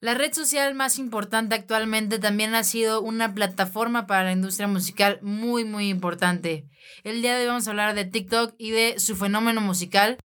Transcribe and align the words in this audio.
La 0.00 0.14
red 0.14 0.32
social 0.32 0.76
más 0.76 1.00
importante 1.00 1.56
actualmente 1.56 2.20
también 2.20 2.54
ha 2.54 2.62
sido 2.62 3.02
una 3.02 3.34
plataforma 3.34 4.06
para 4.06 4.22
la 4.22 4.32
industria 4.32 4.68
musical 4.68 5.18
muy 5.22 5.64
muy 5.64 5.88
importante. 5.88 6.66
El 7.02 7.20
día 7.20 7.34
de 7.34 7.42
hoy 7.42 7.46
vamos 7.48 7.66
a 7.66 7.70
hablar 7.70 7.96
de 7.96 8.04
TikTok 8.04 8.54
y 8.58 8.70
de 8.70 9.00
su 9.00 9.16
fenómeno 9.16 9.60
musical. 9.60 10.18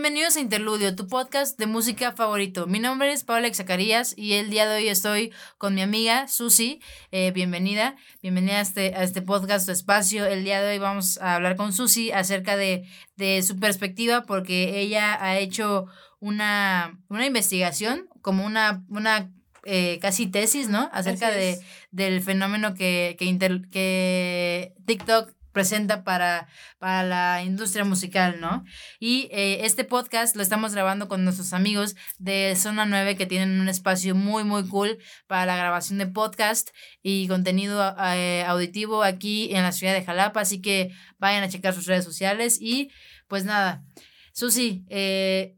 Bienvenidos 0.00 0.36
a 0.36 0.40
Interludio, 0.40 0.96
tu 0.96 1.06
podcast 1.08 1.58
de 1.58 1.66
música 1.66 2.12
favorito. 2.12 2.66
Mi 2.66 2.78
nombre 2.78 3.12
es 3.12 3.22
Paula 3.22 3.52
Zacarías 3.52 4.14
y 4.16 4.32
el 4.32 4.48
día 4.48 4.66
de 4.66 4.76
hoy 4.76 4.88
estoy 4.88 5.30
con 5.58 5.74
mi 5.74 5.82
amiga 5.82 6.26
Susi. 6.26 6.80
Eh, 7.12 7.32
bienvenida, 7.32 7.96
bienvenida 8.22 8.56
a 8.56 8.60
este, 8.62 8.94
a 8.94 9.02
este 9.02 9.20
podcast, 9.20 9.66
tu 9.66 9.72
espacio. 9.72 10.24
El 10.24 10.42
día 10.42 10.62
de 10.62 10.70
hoy 10.70 10.78
vamos 10.78 11.18
a 11.18 11.34
hablar 11.34 11.54
con 11.56 11.74
Susi 11.74 12.12
acerca 12.12 12.56
de, 12.56 12.88
de 13.16 13.42
su 13.42 13.58
perspectiva 13.58 14.22
porque 14.22 14.80
ella 14.80 15.22
ha 15.22 15.38
hecho 15.38 15.84
una, 16.18 16.98
una 17.10 17.26
investigación, 17.26 18.08
como 18.22 18.46
una, 18.46 18.82
una 18.88 19.30
eh, 19.64 19.98
casi 20.00 20.28
tesis, 20.28 20.70
¿no? 20.70 20.88
Acerca 20.94 21.30
de, 21.30 21.58
del 21.90 22.22
fenómeno 22.22 22.72
que, 22.72 23.16
que, 23.18 23.38
que 23.70 24.72
TikTok 24.86 25.34
presenta 25.52 26.04
para, 26.04 26.48
para 26.78 27.02
la 27.02 27.42
industria 27.42 27.84
musical, 27.84 28.40
¿no? 28.40 28.64
Y 28.98 29.28
eh, 29.32 29.64
este 29.64 29.84
podcast 29.84 30.36
lo 30.36 30.42
estamos 30.42 30.72
grabando 30.72 31.08
con 31.08 31.24
nuestros 31.24 31.52
amigos 31.52 31.96
de 32.18 32.54
Zona 32.56 32.86
9 32.86 33.16
que 33.16 33.26
tienen 33.26 33.60
un 33.60 33.68
espacio 33.68 34.14
muy, 34.14 34.44
muy 34.44 34.66
cool 34.68 34.98
para 35.26 35.46
la 35.46 35.56
grabación 35.56 35.98
de 35.98 36.06
podcast 36.06 36.70
y 37.02 37.28
contenido 37.28 37.94
eh, 38.14 38.44
auditivo 38.46 39.02
aquí 39.02 39.54
en 39.54 39.62
la 39.62 39.72
ciudad 39.72 39.94
de 39.94 40.04
Jalapa, 40.04 40.40
así 40.40 40.60
que 40.60 40.92
vayan 41.18 41.42
a 41.42 41.48
checar 41.48 41.74
sus 41.74 41.86
redes 41.86 42.04
sociales 42.04 42.58
y 42.60 42.90
pues 43.28 43.44
nada, 43.44 43.84
Susi, 44.32 44.84
eh, 44.88 45.56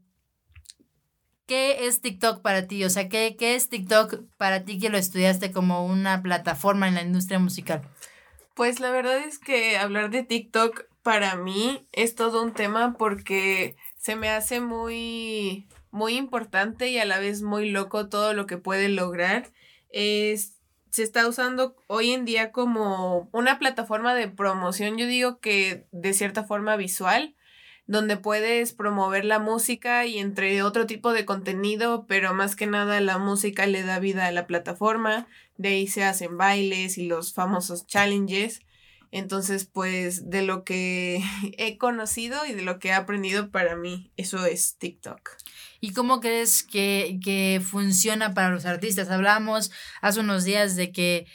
¿Qué 1.45 1.87
es 1.87 1.99
TikTok 1.99 2.41
para 2.41 2.67
ti? 2.67 2.85
O 2.85 2.89
sea, 2.89 3.09
¿qué, 3.09 3.35
¿qué 3.37 3.55
es 3.55 3.67
TikTok 3.67 4.21
para 4.37 4.63
ti 4.63 4.79
que 4.79 4.89
lo 4.89 4.97
estudiaste 4.97 5.51
como 5.51 5.85
una 5.85 6.23
plataforma 6.23 6.87
en 6.87 6.95
la 6.95 7.01
industria 7.01 7.37
musical? 7.37 7.81
Pues 8.53 8.79
la 8.79 8.91
verdad 8.91 9.17
es 9.17 9.39
que 9.39 9.77
hablar 9.77 10.11
de 10.11 10.23
TikTok 10.23 10.85
para 11.01 11.35
mí 11.35 11.87
es 11.91 12.15
todo 12.15 12.43
un 12.43 12.53
tema 12.53 12.95
porque 12.97 13.75
se 13.97 14.15
me 14.15 14.29
hace 14.29 14.61
muy, 14.61 15.67
muy 15.91 16.15
importante 16.17 16.89
y 16.89 16.99
a 16.99 17.05
la 17.05 17.19
vez 17.19 17.41
muy 17.41 17.69
loco 17.71 18.09
todo 18.09 18.33
lo 18.33 18.45
que 18.45 18.57
puede 18.57 18.89
lograr. 18.89 19.51
Es, 19.89 20.59
se 20.91 21.01
está 21.01 21.27
usando 21.27 21.75
hoy 21.87 22.11
en 22.11 22.25
día 22.25 22.51
como 22.51 23.27
una 23.31 23.57
plataforma 23.57 24.13
de 24.13 24.27
promoción, 24.27 24.97
yo 24.97 25.07
digo 25.07 25.39
que 25.39 25.87
de 25.91 26.13
cierta 26.13 26.43
forma 26.43 26.75
visual, 26.75 27.35
donde 27.85 28.17
puedes 28.17 28.73
promover 28.73 29.25
la 29.25 29.39
música 29.39 30.05
y 30.05 30.19
entre 30.19 30.63
otro 30.63 30.85
tipo 30.85 31.11
de 31.11 31.25
contenido, 31.25 32.05
pero 32.07 32.33
más 32.33 32.55
que 32.55 32.65
nada 32.65 33.01
la 33.01 33.17
música 33.17 33.65
le 33.65 33.83
da 33.83 33.99
vida 33.99 34.27
a 34.27 34.31
la 34.31 34.47
plataforma, 34.47 35.27
de 35.57 35.69
ahí 35.69 35.87
se 35.87 36.03
hacen 36.03 36.37
bailes 36.37 36.97
y 36.97 37.07
los 37.07 37.33
famosos 37.33 37.85
challenges. 37.85 38.61
Entonces, 39.11 39.65
pues 39.65 40.31
de 40.31 40.41
lo 40.41 40.63
que 40.63 41.21
he 41.57 41.77
conocido 41.77 42.45
y 42.45 42.53
de 42.53 42.63
lo 42.63 42.79
que 42.79 42.89
he 42.89 42.93
aprendido 42.93 43.51
para 43.51 43.75
mí, 43.75 44.11
eso 44.17 44.45
es 44.45 44.77
TikTok. 44.77 45.29
¿Y 45.79 45.91
cómo 45.91 46.21
crees 46.21 46.63
que, 46.63 47.19
que 47.23 47.61
funciona 47.63 48.33
para 48.33 48.49
los 48.49 48.65
artistas? 48.65 49.09
Hablamos 49.09 49.71
hace 50.01 50.21
unos 50.21 50.45
días 50.45 50.75
de 50.77 50.91
que 50.91 51.27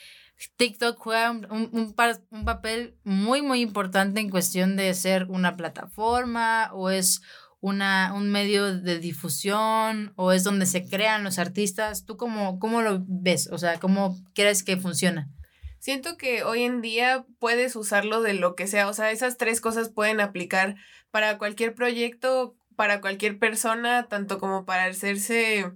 TikTok 0.57 0.97
juega 0.99 1.31
un, 1.31 1.47
un, 1.51 1.95
un, 2.31 2.45
papel 2.45 2.97
muy, 3.03 3.43
muy 3.43 3.61
importante 3.61 4.21
en 4.21 4.31
cuestión 4.31 4.77
de 4.77 4.95
ser 4.95 5.25
una 5.25 5.57
plataforma 5.57 6.71
o 6.73 6.91
es 6.91 7.23
una, 7.61 8.13
un 8.15 8.31
medio 8.31 8.79
de 8.79 9.01
difusión 9.01 10.13
o 10.17 10.33
es 10.33 10.45
donde 10.45 10.67
se 10.67 10.89
crean 10.89 11.25
los 11.25 11.39
artistas. 11.39 12.05
¿Tú 12.05 12.17
cómo, 12.17 12.59
cómo 12.61 12.83
lo 12.83 13.05
ves? 13.07 13.49
O 13.51 13.59
sea, 13.59 13.81
¿cómo 13.81 14.17
crees 14.35 14.63
que 14.63 14.77
funciona? 14.77 15.29
Siento 15.81 16.17
que 16.17 16.45
hoy 16.45 16.63
en 16.63 16.83
día 16.83 17.25
puedes 17.39 17.75
usarlo 17.75 18.21
de 18.21 18.35
lo 18.35 18.55
que 18.55 18.67
sea. 18.67 18.89
O 18.89 18.93
sea, 18.93 19.11
esas 19.11 19.39
tres 19.39 19.61
cosas 19.61 19.89
pueden 19.89 20.21
aplicar 20.21 20.77
para 21.11 21.39
cualquier 21.39 21.75
proyecto, 21.75 22.57
para 22.77 23.01
cualquier 23.01 23.39
persona, 23.39 24.07
tanto 24.09 24.39
como 24.39 24.65
para 24.65 24.85
hacerse 24.85 25.67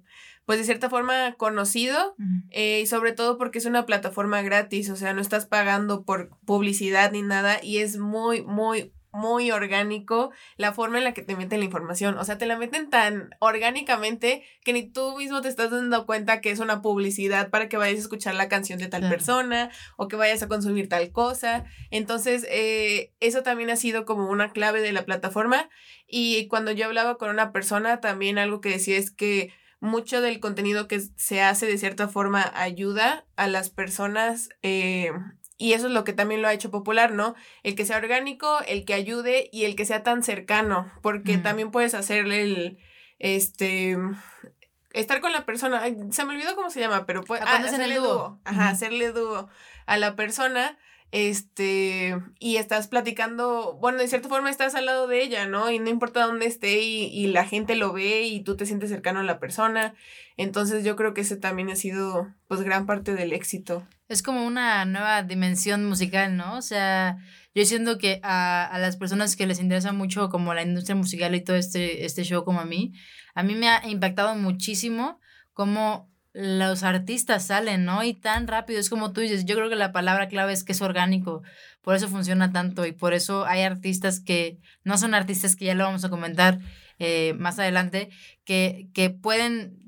pues 0.44 0.58
de 0.58 0.64
cierta 0.64 0.90
forma 0.90 1.34
conocido 1.34 2.16
eh, 2.50 2.80
y 2.82 2.86
sobre 2.86 3.12
todo 3.12 3.38
porque 3.38 3.58
es 3.58 3.66
una 3.66 3.86
plataforma 3.86 4.42
gratis, 4.42 4.90
o 4.90 4.96
sea, 4.96 5.12
no 5.12 5.20
estás 5.20 5.46
pagando 5.46 6.04
por 6.04 6.30
publicidad 6.44 7.12
ni 7.12 7.22
nada 7.22 7.62
y 7.62 7.78
es 7.78 7.96
muy, 7.96 8.42
muy, 8.42 8.92
muy 9.12 9.50
orgánico 9.50 10.32
la 10.56 10.72
forma 10.72 10.98
en 10.98 11.04
la 11.04 11.12
que 11.12 11.22
te 11.22 11.36
meten 11.36 11.60
la 11.60 11.66
información. 11.66 12.16
O 12.18 12.24
sea, 12.24 12.38
te 12.38 12.46
la 12.46 12.56
meten 12.56 12.90
tan 12.90 13.30
orgánicamente 13.38 14.42
que 14.64 14.72
ni 14.72 14.88
tú 14.88 15.16
mismo 15.18 15.42
te 15.42 15.48
estás 15.48 15.70
dando 15.70 16.06
cuenta 16.06 16.40
que 16.40 16.50
es 16.50 16.58
una 16.58 16.82
publicidad 16.82 17.50
para 17.50 17.68
que 17.68 17.76
vayas 17.76 17.98
a 17.98 18.02
escuchar 18.02 18.34
la 18.34 18.48
canción 18.48 18.78
de 18.78 18.88
tal 18.88 19.08
persona 19.08 19.70
o 19.96 20.08
que 20.08 20.16
vayas 20.16 20.42
a 20.42 20.48
consumir 20.48 20.88
tal 20.88 21.12
cosa. 21.12 21.64
Entonces, 21.90 22.46
eh, 22.50 23.12
eso 23.20 23.42
también 23.42 23.70
ha 23.70 23.76
sido 23.76 24.06
como 24.06 24.30
una 24.30 24.50
clave 24.50 24.80
de 24.80 24.92
la 24.92 25.04
plataforma. 25.04 25.68
Y 26.06 26.48
cuando 26.48 26.72
yo 26.72 26.86
hablaba 26.86 27.16
con 27.18 27.30
una 27.30 27.52
persona, 27.52 28.00
también 28.00 28.38
algo 28.38 28.60
que 28.60 28.70
decía 28.70 28.96
es 28.96 29.10
que 29.10 29.52
mucho 29.82 30.20
del 30.20 30.38
contenido 30.38 30.86
que 30.86 31.00
se 31.16 31.42
hace 31.42 31.66
de 31.66 31.76
cierta 31.76 32.06
forma 32.06 32.52
ayuda 32.54 33.26
a 33.34 33.48
las 33.48 33.68
personas 33.68 34.48
eh, 34.62 35.10
y 35.58 35.72
eso 35.72 35.88
es 35.88 35.92
lo 35.92 36.04
que 36.04 36.12
también 36.12 36.40
lo 36.40 36.46
ha 36.46 36.52
hecho 36.52 36.70
popular, 36.70 37.12
¿no? 37.12 37.34
El 37.64 37.74
que 37.74 37.84
sea 37.84 37.96
orgánico, 37.96 38.60
el 38.68 38.84
que 38.84 38.94
ayude 38.94 39.50
y 39.52 39.64
el 39.64 39.74
que 39.74 39.84
sea 39.84 40.04
tan 40.04 40.22
cercano, 40.22 40.90
porque 41.02 41.36
mm. 41.36 41.42
también 41.42 41.70
puedes 41.72 41.94
hacerle 41.94 42.42
el, 42.42 42.78
este, 43.18 43.98
estar 44.92 45.20
con 45.20 45.32
la 45.32 45.44
persona, 45.44 45.82
se 46.10 46.24
me 46.24 46.34
olvidó 46.34 46.54
cómo 46.54 46.70
se 46.70 46.78
llama, 46.78 47.04
pero 47.04 47.24
puede, 47.24 47.42
ah, 47.42 47.56
hacerle 47.56 47.96
dúo, 47.96 48.40
ajá, 48.44 48.68
hacerle 48.68 49.10
dúo 49.10 49.48
a 49.86 49.96
la 49.96 50.14
persona 50.14 50.78
este, 51.12 52.16
y 52.40 52.56
estás 52.56 52.88
platicando, 52.88 53.76
bueno, 53.80 53.98
de 53.98 54.08
cierta 54.08 54.30
forma 54.30 54.48
estás 54.48 54.74
al 54.74 54.86
lado 54.86 55.06
de 55.06 55.22
ella, 55.22 55.46
¿no? 55.46 55.70
Y 55.70 55.78
no 55.78 55.90
importa 55.90 56.24
dónde 56.24 56.46
esté 56.46 56.80
y, 56.80 57.04
y, 57.04 57.26
la 57.26 57.44
gente 57.44 57.76
lo 57.76 57.92
ve 57.92 58.22
y 58.22 58.40
tú 58.40 58.56
te 58.56 58.64
sientes 58.64 58.88
cercano 58.88 59.20
a 59.20 59.24
la 59.24 59.38
persona. 59.38 59.94
Entonces 60.38 60.84
yo 60.84 60.96
creo 60.96 61.12
que 61.12 61.20
ese 61.20 61.36
también 61.36 61.68
ha 61.68 61.76
sido, 61.76 62.34
pues, 62.48 62.62
gran 62.62 62.86
parte 62.86 63.14
del 63.14 63.34
éxito. 63.34 63.86
Es 64.08 64.22
como 64.22 64.46
una 64.46 64.86
nueva 64.86 65.22
dimensión 65.22 65.84
musical, 65.84 66.34
¿no? 66.34 66.56
O 66.56 66.62
sea, 66.62 67.18
yo 67.54 67.66
siento 67.66 67.98
que 67.98 68.18
a, 68.22 68.64
a 68.64 68.78
las 68.78 68.96
personas 68.96 69.36
que 69.36 69.46
les 69.46 69.60
interesa 69.60 69.92
mucho 69.92 70.30
como 70.30 70.54
la 70.54 70.62
industria 70.62 70.96
musical 70.96 71.34
y 71.34 71.44
todo 71.44 71.56
este, 71.56 72.06
este 72.06 72.24
show 72.24 72.42
como 72.42 72.60
a 72.60 72.64
mí, 72.64 72.94
a 73.34 73.42
mí 73.42 73.54
me 73.54 73.68
ha 73.68 73.86
impactado 73.86 74.34
muchísimo 74.34 75.20
como 75.52 76.10
los 76.32 76.82
artistas 76.82 77.46
salen, 77.46 77.84
¿no? 77.84 78.02
Y 78.02 78.14
tan 78.14 78.46
rápido, 78.46 78.80
es 78.80 78.88
como 78.88 79.12
tú 79.12 79.20
dices, 79.20 79.44
yo 79.44 79.54
creo 79.56 79.68
que 79.68 79.76
la 79.76 79.92
palabra 79.92 80.28
clave 80.28 80.52
es 80.52 80.64
que 80.64 80.72
es 80.72 80.80
orgánico, 80.80 81.42
por 81.82 81.94
eso 81.94 82.08
funciona 82.08 82.52
tanto 82.52 82.86
y 82.86 82.92
por 82.92 83.12
eso 83.12 83.44
hay 83.44 83.62
artistas 83.62 84.20
que 84.20 84.58
no 84.84 84.96
son 84.98 85.14
artistas 85.14 85.56
que 85.56 85.66
ya 85.66 85.74
lo 85.74 85.84
vamos 85.84 86.04
a 86.04 86.10
comentar 86.10 86.58
eh, 86.98 87.34
más 87.38 87.58
adelante, 87.58 88.10
que, 88.44 88.88
que 88.94 89.10
pueden 89.10 89.82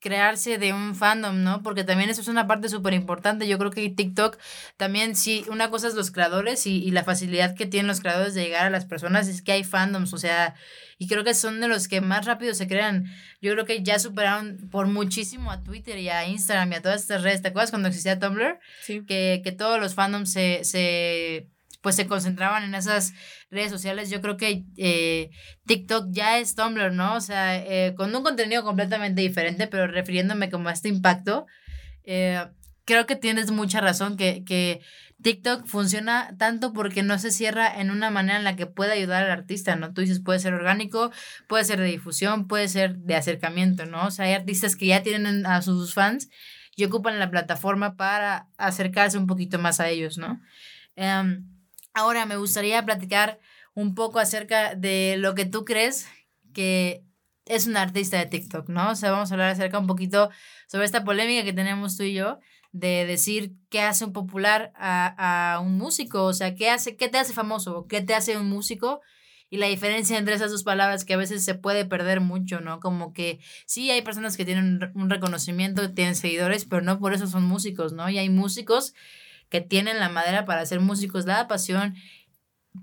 crearse 0.00 0.58
de 0.58 0.72
un 0.72 0.94
fandom, 0.94 1.42
¿no? 1.42 1.62
Porque 1.62 1.82
también 1.84 2.10
eso 2.10 2.20
es 2.20 2.28
una 2.28 2.46
parte 2.46 2.68
súper 2.68 2.94
importante. 2.94 3.48
Yo 3.48 3.58
creo 3.58 3.70
que 3.70 3.88
TikTok 3.90 4.38
también, 4.76 5.16
sí, 5.16 5.44
una 5.50 5.70
cosa 5.70 5.88
es 5.88 5.94
los 5.94 6.10
creadores 6.12 6.66
y, 6.66 6.76
y, 6.84 6.90
la 6.92 7.04
facilidad 7.04 7.56
que 7.56 7.66
tienen 7.66 7.88
los 7.88 8.00
creadores 8.00 8.34
de 8.34 8.44
llegar 8.44 8.66
a 8.66 8.70
las 8.70 8.84
personas 8.84 9.26
es 9.28 9.42
que 9.42 9.52
hay 9.52 9.64
fandoms, 9.64 10.12
o 10.12 10.18
sea, 10.18 10.54
y 10.98 11.06
creo 11.06 11.22
que 11.22 11.34
son 11.34 11.60
de 11.60 11.68
los 11.68 11.86
que 11.86 12.00
más 12.00 12.26
rápido 12.26 12.54
se 12.54 12.66
crean. 12.66 13.06
Yo 13.40 13.52
creo 13.52 13.64
que 13.64 13.82
ya 13.82 13.98
superaron 14.00 14.68
por 14.70 14.88
muchísimo 14.88 15.52
a 15.52 15.62
Twitter 15.62 15.98
y 15.98 16.08
a 16.08 16.26
Instagram 16.26 16.72
y 16.72 16.74
a 16.74 16.82
todas 16.82 17.02
estas 17.02 17.22
redes. 17.22 17.40
¿Te 17.40 17.48
acuerdas 17.48 17.70
cuando 17.70 17.88
existía 17.88 18.18
Tumblr? 18.18 18.58
Sí. 18.82 19.04
Que, 19.06 19.40
que 19.44 19.52
todos 19.52 19.80
los 19.80 19.94
fandoms 19.94 20.32
se, 20.32 20.64
se 20.64 21.48
pues 21.80 21.94
se 21.94 22.06
concentraban 22.06 22.64
en 22.64 22.74
esas 22.74 23.12
redes 23.50 23.70
sociales. 23.70 24.10
Yo 24.10 24.20
creo 24.20 24.36
que 24.36 24.64
eh, 24.76 25.30
TikTok 25.66 26.08
ya 26.10 26.38
es 26.38 26.54
Tumblr, 26.54 26.92
¿no? 26.92 27.14
O 27.14 27.20
sea, 27.20 27.56
eh, 27.56 27.94
con 27.94 28.14
un 28.14 28.22
contenido 28.22 28.64
completamente 28.64 29.20
diferente, 29.20 29.68
pero 29.68 29.86
refiriéndome 29.86 30.50
como 30.50 30.68
a 30.68 30.72
este 30.72 30.88
impacto, 30.88 31.46
eh, 32.04 32.44
creo 32.88 33.06
que 33.06 33.14
tienes 33.14 33.52
mucha 33.52 33.80
razón 33.80 34.16
que, 34.16 34.42
que 34.44 34.80
TikTok 35.22 35.66
funciona 35.66 36.34
tanto 36.38 36.72
porque 36.72 37.04
no 37.04 37.18
se 37.18 37.30
cierra 37.30 37.80
en 37.80 37.90
una 37.90 38.10
manera 38.10 38.38
en 38.38 38.44
la 38.44 38.56
que 38.56 38.66
pueda 38.66 38.94
ayudar 38.94 39.22
al 39.22 39.30
artista, 39.30 39.76
¿no? 39.76 39.92
Tú 39.92 40.00
dices, 40.00 40.20
puede 40.20 40.40
ser 40.40 40.54
orgánico, 40.54 41.12
puede 41.46 41.64
ser 41.64 41.78
de 41.78 41.86
difusión, 41.86 42.48
puede 42.48 42.66
ser 42.68 42.96
de 42.96 43.14
acercamiento, 43.14 43.86
¿no? 43.86 44.06
O 44.06 44.10
sea, 44.10 44.24
hay 44.24 44.32
artistas 44.32 44.74
que 44.74 44.86
ya 44.86 45.02
tienen 45.02 45.46
a 45.46 45.62
sus 45.62 45.94
fans 45.94 46.30
y 46.74 46.84
ocupan 46.84 47.18
la 47.18 47.30
plataforma 47.30 47.94
para 47.96 48.48
acercarse 48.56 49.18
un 49.18 49.26
poquito 49.26 49.58
más 49.58 49.78
a 49.78 49.88
ellos, 49.88 50.18
¿no? 50.18 50.40
Em, 50.96 51.44
Ahora 51.98 52.26
me 52.26 52.36
gustaría 52.36 52.84
platicar 52.84 53.40
un 53.74 53.96
poco 53.96 54.20
acerca 54.20 54.76
de 54.76 55.16
lo 55.18 55.34
que 55.34 55.46
tú 55.46 55.64
crees 55.64 56.06
que 56.54 57.02
es 57.44 57.66
un 57.66 57.76
artista 57.76 58.18
de 58.18 58.26
TikTok, 58.26 58.68
¿no? 58.68 58.90
O 58.90 58.94
sea, 58.94 59.10
vamos 59.10 59.30
a 59.30 59.34
hablar 59.34 59.50
acerca 59.50 59.80
un 59.80 59.88
poquito 59.88 60.30
sobre 60.68 60.84
esta 60.84 61.02
polémica 61.02 61.42
que 61.42 61.52
tenemos 61.52 61.96
tú 61.96 62.04
y 62.04 62.14
yo 62.14 62.38
de 62.78 63.06
decir 63.06 63.54
qué 63.68 63.80
hace 63.80 64.04
un 64.04 64.12
popular 64.12 64.72
a, 64.74 65.54
a, 65.54 65.60
un 65.60 65.76
músico, 65.78 66.24
o 66.24 66.32
sea, 66.32 66.54
qué 66.54 66.70
hace, 66.70 66.96
qué 66.96 67.08
te 67.08 67.18
hace 67.18 67.32
famoso, 67.32 67.86
qué 67.88 68.00
te 68.00 68.14
hace 68.14 68.36
un 68.36 68.48
músico 68.48 69.00
y 69.50 69.56
la 69.56 69.66
diferencia 69.66 70.18
entre 70.18 70.34
esas 70.34 70.50
dos 70.50 70.62
palabras 70.62 71.04
que 71.04 71.14
a 71.14 71.16
veces 71.16 71.44
se 71.44 71.54
puede 71.54 71.84
perder 71.84 72.20
mucho, 72.20 72.60
¿no? 72.60 72.80
Como 72.80 73.12
que 73.12 73.40
sí 73.66 73.90
hay 73.90 74.02
personas 74.02 74.36
que 74.36 74.44
tienen 74.44 74.92
un 74.94 75.10
reconocimiento, 75.10 75.92
tienen 75.94 76.16
seguidores, 76.16 76.64
pero 76.64 76.82
no 76.82 76.98
por 76.98 77.14
eso 77.14 77.26
son 77.26 77.44
músicos, 77.44 77.92
¿no? 77.92 78.08
Y 78.10 78.18
hay 78.18 78.28
músicos 78.28 78.94
que 79.48 79.60
tienen 79.60 79.98
la 80.00 80.10
madera 80.10 80.44
para 80.44 80.66
ser 80.66 80.80
músicos, 80.80 81.24
la 81.24 81.48
pasión, 81.48 81.94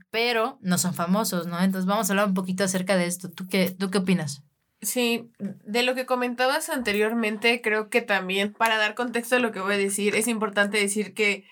pero 0.10 0.58
no 0.62 0.78
son 0.78 0.94
famosos, 0.94 1.46
¿no? 1.48 1.60
Entonces 1.62 1.86
vamos 1.86 2.10
a 2.10 2.14
hablar 2.14 2.28
un 2.28 2.34
poquito 2.34 2.64
acerca 2.64 2.98
de 2.98 3.06
esto. 3.06 3.30
¿Tú 3.30 3.48
qué, 3.48 3.70
tú 3.72 3.92
qué 3.92 4.00
opinas? 4.00 4.44
Sí, 4.82 5.32
de 5.40 5.84
lo 5.84 5.96
que 5.96 6.06
comentabas 6.06 6.70
anteriormente, 6.70 7.62
creo 7.62 7.90
que 7.90 8.02
también 8.02 8.54
para 8.54 8.78
dar 8.78 8.94
contexto 8.94 9.38
a 9.38 9.40
lo 9.40 9.52
que 9.52 9.60
voy 9.60 9.74
a 9.76 9.78
decir, 9.78 10.16
es 10.16 10.28
importante 10.28 10.78
decir 10.78 11.14
que 11.14 11.46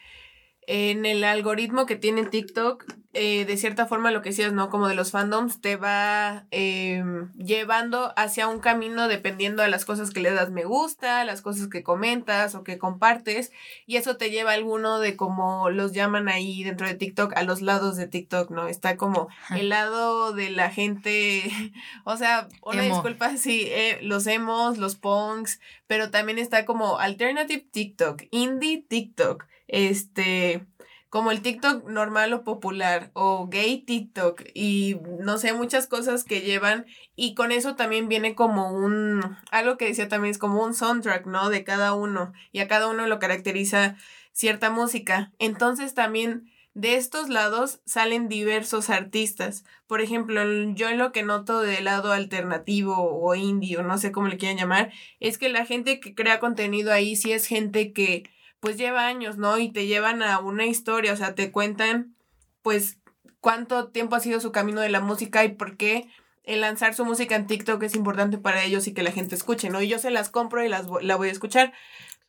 en 0.68 1.06
el 1.06 1.24
algoritmo 1.24 1.86
que 1.86 1.96
tiene 1.96 2.26
TikTok, 2.26 2.86
eh, 3.16 3.46
de 3.46 3.58
cierta 3.58 3.86
forma 3.86 4.10
lo 4.10 4.24
que 4.24 4.30
decías, 4.30 4.54
¿no? 4.54 4.70
Como 4.70 4.88
de 4.88 4.96
los 4.96 5.12
fandoms, 5.12 5.62
te 5.62 5.76
va 5.76 6.46
em, 6.50 7.32
llevando 7.34 8.12
hacia 8.16 8.48
un 8.48 8.60
camino 8.60 9.08
dependiendo 9.08 9.62
de 9.62 9.70
las 9.70 9.86
cosas 9.86 10.10
que 10.10 10.20
le 10.20 10.32
das 10.32 10.50
me 10.50 10.66
gusta, 10.66 11.24
las 11.24 11.44
cosas 11.44 11.68
que 11.68 11.84
comentas 11.84 12.56
o 12.56 12.64
que 12.64 12.80
compartes, 12.80 13.52
y 13.86 13.98
eso 13.98 14.18
te 14.18 14.32
lleva 14.32 14.52
a 14.52 14.56
alguno 14.56 15.00
de 15.00 15.16
como 15.16 15.70
los 15.70 15.94
llaman 15.94 16.28
ahí 16.28 16.64
dentro 16.64 16.88
de 16.88 16.96
TikTok, 16.96 17.34
a 17.36 17.44
los 17.44 17.62
lados 17.62 17.98
de 17.98 18.08
TikTok, 18.08 18.50
¿no? 18.50 18.68
Está 18.68 18.98
como 18.98 19.28
el 19.56 19.70
lado 19.70 20.34
de 20.34 20.50
la 20.50 20.72
gente, 20.72 21.44
o 22.06 22.18
sea, 22.18 22.48
una 22.64 22.82
disculpa, 22.82 23.38
sí, 23.38 23.68
eh, 23.68 24.00
los 24.02 24.26
emos, 24.26 24.80
los 24.80 24.96
punks, 24.96 25.60
pero 25.86 26.10
también 26.10 26.40
está 26.40 26.66
como 26.66 26.98
alternative 26.98 27.68
TikTok, 27.72 28.24
indie 28.32 28.84
TikTok 28.90 29.46
este, 29.74 30.66
como 31.14 31.30
el 31.30 31.44
TikTok 31.44 31.88
normal 31.88 32.34
o 32.34 32.44
popular 32.44 33.12
o 33.14 33.48
gay 33.48 33.78
TikTok 33.78 34.42
y 34.56 34.98
no 35.20 35.38
sé, 35.38 35.54
muchas 35.54 35.86
cosas 35.86 36.24
que 36.24 36.42
llevan 36.42 36.88
y 37.16 37.36
con 37.36 37.52
eso 37.52 37.76
también 37.76 38.08
viene 38.08 38.34
como 38.34 38.72
un, 38.74 39.22
algo 39.52 39.78
que 39.78 39.86
decía 39.86 40.08
también 40.08 40.32
es 40.32 40.40
como 40.40 40.64
un 40.64 40.74
soundtrack, 40.74 41.28
¿no? 41.28 41.52
De 41.52 41.64
cada 41.64 41.94
uno 41.94 42.34
y 42.52 42.62
a 42.62 42.68
cada 42.68 42.88
uno 42.88 43.06
lo 43.06 43.20
caracteriza 43.20 43.96
cierta 44.32 44.72
música. 44.72 45.32
Entonces 45.38 45.94
también 45.94 46.50
de 46.74 46.96
estos 46.96 47.30
lados 47.30 47.82
salen 47.86 48.28
diversos 48.28 48.90
artistas. 48.90 49.66
Por 49.86 50.02
ejemplo, 50.02 50.42
yo 50.74 50.90
lo 50.96 51.12
que 51.12 51.22
noto 51.22 51.60
del 51.62 51.84
lado 51.84 52.12
alternativo 52.12 52.96
o 52.98 53.36
indie 53.36 53.78
o 53.78 53.84
no 53.84 54.00
sé 54.00 54.12
cómo 54.12 54.30
le 54.30 54.38
quieran 54.38 54.58
llamar, 54.58 54.92
es 55.20 55.38
que 55.38 55.50
la 55.50 55.68
gente 55.68 56.00
que 56.00 56.16
crea 56.16 56.40
contenido 56.40 56.92
ahí 56.92 57.16
sí 57.16 57.34
es 57.34 57.46
gente 57.46 57.94
que 57.94 58.24
pues 58.64 58.78
lleva 58.78 59.08
años, 59.08 59.38
¿no? 59.38 59.58
Y 59.58 59.74
te 59.74 59.88
llevan 59.88 60.24
a 60.24 60.40
una 60.40 60.66
historia, 60.66 61.12
o 61.12 61.18
sea, 61.18 61.36
te 61.36 61.52
cuentan 61.52 62.16
pues 62.62 62.98
cuánto 63.42 63.90
tiempo 63.90 64.16
ha 64.16 64.22
sido 64.22 64.40
su 64.40 64.54
camino 64.54 64.80
de 64.80 64.88
la 64.88 65.02
música 65.02 65.44
y 65.44 65.50
por 65.50 65.76
qué 65.76 66.08
el 66.46 66.62
lanzar 66.62 66.94
su 66.94 67.04
música 67.04 67.36
en 67.36 67.46
TikTok 67.46 67.84
es 67.84 67.94
importante 67.94 68.38
para 68.38 68.64
ellos 68.64 68.88
y 68.88 68.94
que 68.94 69.04
la 69.04 69.12
gente 69.12 69.36
escuche, 69.36 69.70
¿no? 69.70 69.82
Y 69.82 69.90
yo 69.90 70.00
se 70.00 70.12
las 70.12 70.30
compro 70.30 70.64
y 70.64 70.70
las 70.70 70.88
la 71.02 71.18
voy 71.18 71.28
a 71.28 71.34
escuchar. 71.34 71.74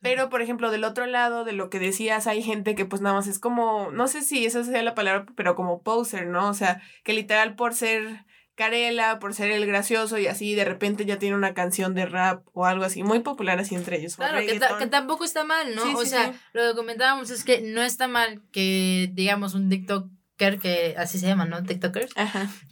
Pero, 0.01 0.27
por 0.29 0.41
ejemplo, 0.41 0.71
del 0.71 0.83
otro 0.83 1.05
lado 1.05 1.45
de 1.45 1.53
lo 1.53 1.69
que 1.69 1.79
decías, 1.79 2.27
hay 2.27 2.43
gente 2.43 2.75
que 2.75 2.83
pues 2.83 3.01
nada 3.01 3.15
más 3.15 3.27
es 3.27 3.39
como, 3.39 3.89
no 3.91 4.09
sé 4.09 4.21
si 4.21 4.45
esa 4.45 4.61
sea 4.65 4.83
la 4.83 4.93
palabra, 4.93 5.25
pero 5.37 5.55
como 5.55 5.83
poser, 5.83 6.27
¿no? 6.27 6.49
O 6.49 6.53
sea, 6.53 6.81
que 7.05 7.13
literal 7.13 7.55
por 7.55 7.73
ser 7.73 8.25
Carela 8.55 9.19
por 9.19 9.33
ser 9.33 9.51
el 9.51 9.65
gracioso 9.65 10.17
y 10.17 10.27
así 10.27 10.55
de 10.55 10.65
repente 10.65 11.05
ya 11.05 11.19
tiene 11.19 11.35
una 11.35 11.53
canción 11.53 11.93
de 11.93 12.05
rap 12.05 12.45
o 12.53 12.65
algo 12.65 12.85
así, 12.85 13.03
muy 13.03 13.19
popular 13.19 13.59
así 13.59 13.75
entre 13.75 13.99
ellos. 13.99 14.15
Claro, 14.15 14.39
que, 14.39 14.59
que, 14.59 14.87
tampoco 14.87 15.25
está 15.25 15.43
mal, 15.43 15.75
¿no? 15.75 15.83
o 15.93 16.05
sea, 16.05 16.33
lo 16.53 16.69
que 16.69 16.75
comentábamos 16.75 17.29
es 17.29 17.43
que 17.43 17.61
no 17.61 17.83
está 17.83 18.07
mal 18.07 18.41
que, 18.51 19.11
digamos, 19.13 19.53
un 19.53 19.69
TikToker, 19.69 20.59
que 20.59 20.95
así 20.97 21.19
se 21.19 21.27
llama, 21.27 21.45
¿no? 21.45 21.63
TikTokers, 21.63 22.13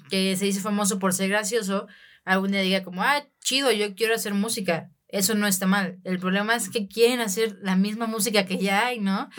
que 0.10 0.36
se 0.38 0.46
dice 0.46 0.62
famoso 0.62 1.00
por 1.00 1.14
ser 1.14 1.30
gracioso, 1.30 1.88
algún 2.24 2.52
día 2.52 2.62
diga 2.62 2.84
como, 2.84 3.04
ah, 3.04 3.26
chido, 3.42 3.72
yo 3.72 3.94
quiero 3.96 4.16
hacer 4.16 4.34
música. 4.34 4.90
Eso 5.10 5.36
no 5.36 5.46
está 5.46 5.68
mal. 5.68 6.00
El 6.06 6.18
problema 6.18 6.56
es 6.56 6.70
que 6.70 6.88
quieren 6.88 7.20
hacer 7.20 7.58
la 7.62 7.76
misma 7.76 8.08
música 8.08 8.48
que 8.48 8.58
ya 8.58 8.88
hay, 8.88 9.00
¿no? 9.00 9.30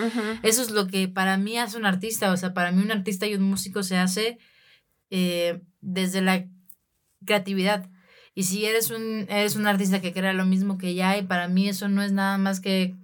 Eso 0.45 0.63
es 0.63 0.71
lo 0.71 0.87
que 0.87 1.09
para 1.09 1.37
mí 1.37 1.59
hace 1.59 1.77
un 1.77 1.85
artista. 1.85 2.31
O 2.31 2.37
sea, 2.37 2.55
para 2.55 2.71
mí 2.71 2.81
un 2.81 2.93
artista 2.93 3.27
y 3.27 3.35
un 3.35 3.43
músico 3.43 3.83
se 3.83 3.97
hace 3.97 4.39
eh, 5.11 5.61
desde 5.81 6.21
la 6.21 6.47
creatividad. 7.25 7.89
Y 8.35 8.45
si 8.45 8.65
eres 8.65 8.91
un, 8.91 9.27
eres 9.29 9.57
un 9.57 9.67
artista 9.67 10.01
que 10.01 10.13
crea 10.13 10.33
lo 10.33 10.45
mismo 10.45 10.77
que 10.77 10.95
ya 10.95 11.11
hay, 11.11 11.23
para 11.23 11.49
mí 11.49 11.69
eso 11.69 11.89
no 11.89 12.03
es 12.03 12.13
nada 12.13 12.37
más 12.37 12.61
que 12.61 12.95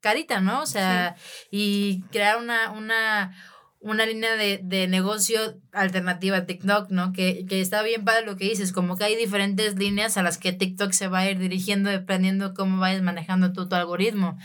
carita, 0.00 0.40
¿no? 0.40 0.62
O 0.62 0.66
sea, 0.66 1.16
y 1.50 2.02
crear 2.10 2.38
una, 2.38 2.72
una, 2.72 3.36
una 3.80 4.04
línea 4.04 4.36
de, 4.36 4.60
de 4.62 4.88
negocio 4.88 5.38
alternativa 5.72 6.38
a 6.38 6.46
TikTok, 6.46 6.90
¿no? 6.90 7.12
Que, 7.12 7.46
que 7.46 7.60
está 7.60 7.82
bien 7.82 8.04
para 8.04 8.20
lo 8.20 8.36
que 8.36 8.48
dices, 8.48 8.72
como 8.72 8.96
que 8.96 9.04
hay 9.04 9.16
diferentes 9.16 9.76
líneas 9.76 10.16
a 10.16 10.22
las 10.22 10.38
que 10.38 10.52
TikTok 10.52 10.92
se 10.92 11.08
va 11.08 11.20
a 11.20 11.30
ir 11.30 11.38
dirigiendo 11.38 11.88
dependiendo 11.88 12.52
cómo 12.52 12.80
vayas 12.80 13.02
manejando 13.02 13.52
tu 13.52 13.72
algoritmo 13.74 14.36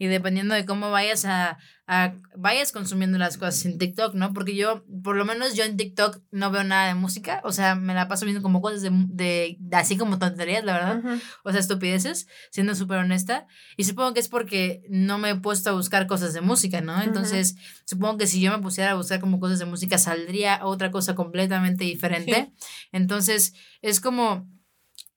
y 0.00 0.06
dependiendo 0.06 0.54
de 0.54 0.64
cómo 0.64 0.90
vayas 0.90 1.26
a, 1.26 1.58
a, 1.86 2.14
vayas 2.34 2.72
consumiendo 2.72 3.18
las 3.18 3.36
cosas 3.36 3.66
en 3.66 3.76
TikTok, 3.76 4.14
¿no? 4.14 4.32
Porque 4.32 4.56
yo, 4.56 4.82
por 5.04 5.14
lo 5.14 5.26
menos 5.26 5.54
yo 5.54 5.64
en 5.64 5.76
TikTok 5.76 6.22
no 6.30 6.50
veo 6.50 6.64
nada 6.64 6.88
de 6.88 6.94
música, 6.94 7.42
o 7.44 7.52
sea, 7.52 7.74
me 7.74 7.92
la 7.92 8.08
paso 8.08 8.24
viendo 8.24 8.40
como 8.42 8.62
cosas 8.62 8.80
de, 8.80 8.90
de, 8.90 9.58
así 9.72 9.98
como 9.98 10.18
tonterías, 10.18 10.64
la 10.64 10.72
verdad, 10.72 11.20
o 11.44 11.50
sea, 11.50 11.60
estupideces, 11.60 12.28
siendo 12.50 12.74
súper 12.74 12.96
honesta, 12.96 13.46
y 13.76 13.84
supongo 13.84 14.14
que 14.14 14.20
es 14.20 14.30
porque 14.30 14.82
no 14.88 15.18
me 15.18 15.28
he 15.28 15.36
puesto 15.36 15.68
a 15.68 15.74
buscar 15.74 16.06
cosas 16.06 16.32
de 16.32 16.40
música, 16.40 16.80
¿no? 16.80 17.02
Entonces, 17.02 17.56
supongo 17.84 18.16
que 18.16 18.26
si 18.26 18.40
yo 18.40 18.50
me 18.52 18.62
pusiera 18.62 18.92
a 18.92 18.94
buscar 18.94 19.20
como 19.20 19.38
cosas 19.38 19.58
de 19.58 19.66
música, 19.66 19.98
saldría 19.98 20.64
otra 20.64 20.90
cosa 20.90 21.14
completamente 21.14 21.84
diferente. 21.84 22.54
Entonces, 22.90 23.52
es 23.82 24.00
como, 24.00 24.48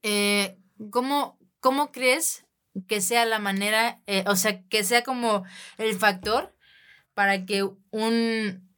eh, 0.02 0.58
¿cómo, 0.92 1.40
¿cómo 1.62 1.94
crees 1.94 2.44
que 2.88 3.02
sea 3.02 3.26
la 3.26 3.40
manera, 3.40 4.02
eh, 4.08 4.24
o 4.28 4.36
sea, 4.36 4.62
que 4.64 4.84
sea 4.84 5.04
como 5.04 5.44
el 5.78 5.96
factor 5.96 6.56
para 7.14 7.46
que 7.46 7.68
un 7.92 8.70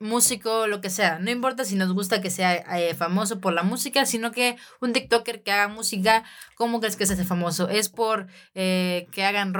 músico, 0.00 0.66
lo 0.66 0.80
que 0.80 0.90
sea, 0.90 1.18
no 1.18 1.30
importa 1.30 1.64
si 1.64 1.76
nos 1.76 1.92
gusta 1.92 2.20
que 2.20 2.30
sea 2.30 2.56
eh, 2.78 2.94
famoso 2.94 3.40
por 3.40 3.52
la 3.54 3.62
música, 3.62 4.04
sino 4.04 4.32
que 4.32 4.56
un 4.80 4.92
TikToker 4.92 5.42
que 5.42 5.52
haga 5.52 5.68
música, 5.68 6.24
¿cómo 6.56 6.80
crees 6.80 6.96
que 6.96 7.06
se 7.06 7.14
hace 7.14 7.24
famoso? 7.24 7.68
¿Es 7.68 7.88
por 7.88 8.26
eh, 8.54 9.06
que 9.12 9.24
hagan 9.24 9.52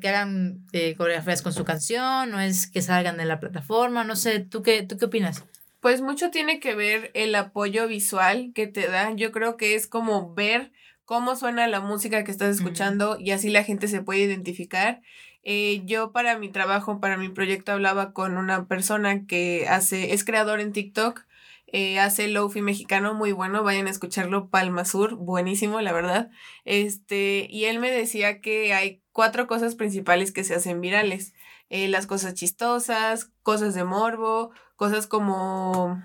que 0.00 0.08
hagan 0.08 0.66
coreografías 0.96 1.42
con 1.42 1.52
su 1.52 1.64
canción? 1.64 2.34
¿O 2.34 2.40
es 2.40 2.66
que 2.66 2.82
salgan 2.82 3.16
de 3.16 3.26
la 3.26 3.38
plataforma? 3.38 4.02
No 4.02 4.16
sé, 4.16 4.40
¿tú 4.40 4.62
qué, 4.62 4.82
¿tú 4.82 4.96
qué 4.96 5.04
opinas? 5.04 5.44
Pues 5.80 6.00
mucho 6.00 6.30
tiene 6.30 6.58
que 6.58 6.74
ver 6.74 7.10
el 7.14 7.34
apoyo 7.34 7.86
visual 7.86 8.52
que 8.54 8.66
te 8.66 8.88
da. 8.88 9.12
Yo 9.14 9.30
creo 9.30 9.56
que 9.56 9.74
es 9.74 9.86
como 9.86 10.32
ver 10.34 10.72
cómo 11.12 11.36
suena 11.36 11.68
la 11.68 11.80
música 11.80 12.24
que 12.24 12.30
estás 12.30 12.56
escuchando 12.56 13.18
y 13.20 13.32
así 13.32 13.50
la 13.50 13.64
gente 13.64 13.86
se 13.86 14.00
puede 14.00 14.20
identificar. 14.20 15.02
Eh, 15.42 15.82
yo 15.84 16.10
para 16.10 16.38
mi 16.38 16.48
trabajo, 16.48 17.00
para 17.00 17.18
mi 17.18 17.28
proyecto, 17.28 17.72
hablaba 17.72 18.14
con 18.14 18.38
una 18.38 18.66
persona 18.66 19.26
que 19.26 19.66
hace, 19.68 20.14
es 20.14 20.24
creador 20.24 20.58
en 20.58 20.72
TikTok, 20.72 21.26
eh, 21.66 22.00
hace 22.00 22.28
Lofi 22.28 22.62
mexicano 22.62 23.12
muy 23.12 23.32
bueno, 23.32 23.62
vayan 23.62 23.88
a 23.88 23.90
escucharlo, 23.90 24.48
Palma 24.48 24.86
Sur, 24.86 25.16
buenísimo, 25.16 25.82
la 25.82 25.92
verdad. 25.92 26.30
Este, 26.64 27.46
y 27.50 27.66
él 27.66 27.78
me 27.78 27.90
decía 27.90 28.40
que 28.40 28.72
hay 28.72 29.02
cuatro 29.12 29.46
cosas 29.46 29.74
principales 29.74 30.32
que 30.32 30.44
se 30.44 30.54
hacen 30.54 30.80
virales. 30.80 31.34
Eh, 31.68 31.88
las 31.88 32.06
cosas 32.06 32.32
chistosas, 32.32 33.30
cosas 33.42 33.74
de 33.74 33.84
morbo, 33.84 34.52
cosas 34.76 35.06
como 35.06 36.02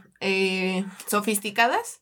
sofisticadas 1.07 2.01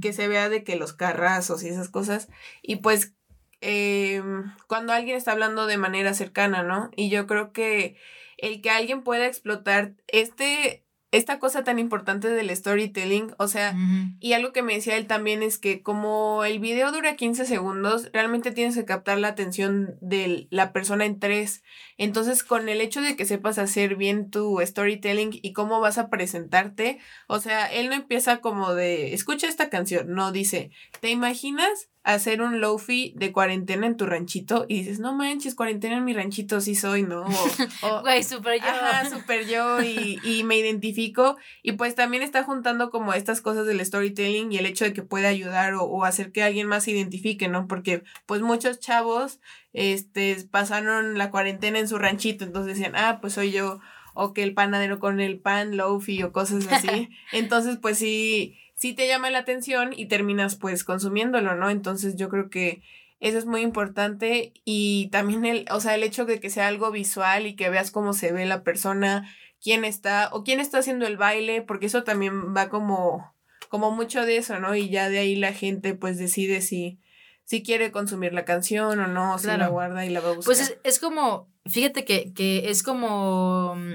que 0.00 0.12
se 0.12 0.28
vea 0.28 0.48
de 0.48 0.64
que 0.64 0.76
los 0.76 0.92
carrazos 0.92 1.62
y 1.62 1.68
esas 1.68 1.88
cosas. 1.88 2.28
Y 2.62 2.76
pues 2.76 3.14
eh, 3.60 4.22
cuando 4.66 4.92
alguien 4.92 5.16
está 5.16 5.32
hablando 5.32 5.66
de 5.66 5.78
manera 5.78 6.14
cercana, 6.14 6.62
¿no? 6.62 6.90
Y 6.96 7.08
yo 7.08 7.26
creo 7.26 7.52
que 7.52 7.96
el 8.38 8.60
que 8.60 8.70
alguien 8.70 9.02
pueda 9.02 9.26
explotar 9.26 9.94
este 10.08 10.86
esta 11.12 11.38
cosa 11.38 11.64
tan 11.64 11.78
importante 11.78 12.28
del 12.28 12.54
storytelling, 12.54 13.34
o 13.38 13.48
sea, 13.48 13.74
y 14.20 14.32
algo 14.32 14.52
que 14.52 14.62
me 14.62 14.74
decía 14.74 14.96
él 14.96 15.06
también 15.06 15.42
es 15.42 15.56
que 15.56 15.82
como 15.82 16.44
el 16.44 16.58
video 16.58 16.92
dura 16.92 17.16
15 17.16 17.46
segundos, 17.46 18.10
realmente 18.12 18.50
tienes 18.50 18.74
que 18.74 18.84
captar 18.84 19.18
la 19.18 19.28
atención 19.28 19.96
de 20.00 20.48
la 20.50 20.72
persona 20.72 21.06
en 21.06 21.18
tres. 21.18 21.62
Entonces, 21.98 22.42
con 22.42 22.68
el 22.68 22.80
hecho 22.80 23.00
de 23.00 23.16
que 23.16 23.24
sepas 23.24 23.58
hacer 23.58 23.96
bien 23.96 24.30
tu 24.30 24.60
storytelling 24.64 25.30
y 25.40 25.52
cómo 25.52 25.80
vas 25.80 25.98
a 25.98 26.10
presentarte, 26.10 26.98
o 27.26 27.40
sea, 27.40 27.66
él 27.66 27.88
no 27.88 27.94
empieza 27.94 28.40
como 28.40 28.74
de, 28.74 29.14
escucha 29.14 29.48
esta 29.48 29.70
canción, 29.70 30.12
no, 30.12 30.32
dice, 30.32 30.70
¿te 31.00 31.10
imaginas 31.10 31.88
hacer 32.06 32.40
un 32.40 32.60
lofi 32.60 33.12
de 33.16 33.32
cuarentena 33.32 33.84
en 33.84 33.96
tu 33.96 34.06
ranchito 34.06 34.64
y 34.68 34.78
dices, 34.78 35.00
no 35.00 35.12
manches, 35.12 35.56
cuarentena 35.56 35.96
en 35.96 36.04
mi 36.04 36.12
ranchito 36.12 36.60
sí 36.60 36.76
soy, 36.76 37.02
¿no? 37.02 37.24
O, 37.82 38.00
Güey, 38.02 38.22
súper 38.22 38.60
yo. 38.60 38.68
Ajá, 38.68 39.10
súper 39.10 39.48
yo 39.48 39.82
y, 39.82 40.20
y 40.22 40.44
me 40.44 40.56
identifico. 40.56 41.36
Y 41.64 41.72
pues 41.72 41.96
también 41.96 42.22
está 42.22 42.44
juntando 42.44 42.90
como 42.90 43.12
estas 43.12 43.40
cosas 43.40 43.66
del 43.66 43.84
storytelling 43.84 44.52
y 44.52 44.58
el 44.58 44.66
hecho 44.66 44.84
de 44.84 44.92
que 44.92 45.02
puede 45.02 45.26
ayudar 45.26 45.74
o, 45.74 45.82
o 45.82 46.04
hacer 46.04 46.30
que 46.30 46.44
alguien 46.44 46.68
más 46.68 46.84
se 46.84 46.92
identifique, 46.92 47.48
¿no? 47.48 47.66
Porque 47.66 48.04
pues 48.24 48.40
muchos 48.40 48.78
chavos 48.78 49.40
este, 49.76 50.36
pasaron 50.50 51.18
la 51.18 51.30
cuarentena 51.30 51.78
en 51.78 51.86
su 51.86 51.98
ranchito, 51.98 52.44
entonces 52.44 52.76
decían, 52.76 52.96
ah, 52.96 53.18
pues 53.20 53.34
soy 53.34 53.52
yo, 53.52 53.78
o 54.14 54.32
que 54.32 54.42
el 54.42 54.54
panadero 54.54 54.98
con 54.98 55.20
el 55.20 55.38
pan, 55.38 55.76
lofi 55.76 56.22
o 56.22 56.32
cosas 56.32 56.66
así. 56.72 57.10
entonces, 57.32 57.76
pues 57.76 57.98
sí, 57.98 58.56
sí 58.74 58.94
te 58.94 59.06
llama 59.06 59.30
la 59.30 59.40
atención 59.40 59.92
y 59.94 60.06
terminas 60.06 60.56
pues 60.56 60.82
consumiéndolo, 60.82 61.54
¿no? 61.56 61.68
Entonces 61.68 62.16
yo 62.16 62.30
creo 62.30 62.48
que 62.48 62.80
eso 63.20 63.36
es 63.36 63.44
muy 63.44 63.60
importante 63.60 64.54
y 64.64 65.10
también 65.12 65.44
el, 65.44 65.66
o 65.70 65.80
sea, 65.80 65.94
el 65.94 66.04
hecho 66.04 66.24
de 66.24 66.40
que 66.40 66.48
sea 66.48 66.68
algo 66.68 66.90
visual 66.90 67.46
y 67.46 67.54
que 67.54 67.68
veas 67.68 67.90
cómo 67.90 68.14
se 68.14 68.32
ve 68.32 68.46
la 68.46 68.62
persona, 68.62 69.30
quién 69.62 69.84
está 69.84 70.30
o 70.32 70.42
quién 70.42 70.58
está 70.58 70.78
haciendo 70.78 71.06
el 71.06 71.18
baile, 71.18 71.60
porque 71.60 71.86
eso 71.86 72.02
también 72.02 72.56
va 72.56 72.70
como 72.70 73.36
como 73.68 73.90
mucho 73.90 74.24
de 74.24 74.38
eso, 74.38 74.58
¿no? 74.58 74.74
Y 74.74 74.88
ya 74.88 75.10
de 75.10 75.18
ahí 75.18 75.36
la 75.36 75.52
gente 75.52 75.94
pues 75.94 76.16
decide 76.16 76.62
si 76.62 76.98
si 77.46 77.62
quiere 77.62 77.92
consumir 77.92 78.34
la 78.34 78.44
canción 78.44 78.98
o 78.98 79.06
no, 79.06 79.38
si 79.38 79.46
la 79.46 79.68
guarda 79.68 80.04
y 80.04 80.10
la 80.10 80.20
va 80.20 80.30
a 80.30 80.32
buscar. 80.32 80.44
Pues 80.44 80.60
es, 80.60 80.78
es 80.82 80.98
como, 80.98 81.48
fíjate 81.64 82.04
que, 82.04 82.32
que 82.34 82.70
es 82.70 82.82
como 82.82 83.76
mm, 83.76 83.92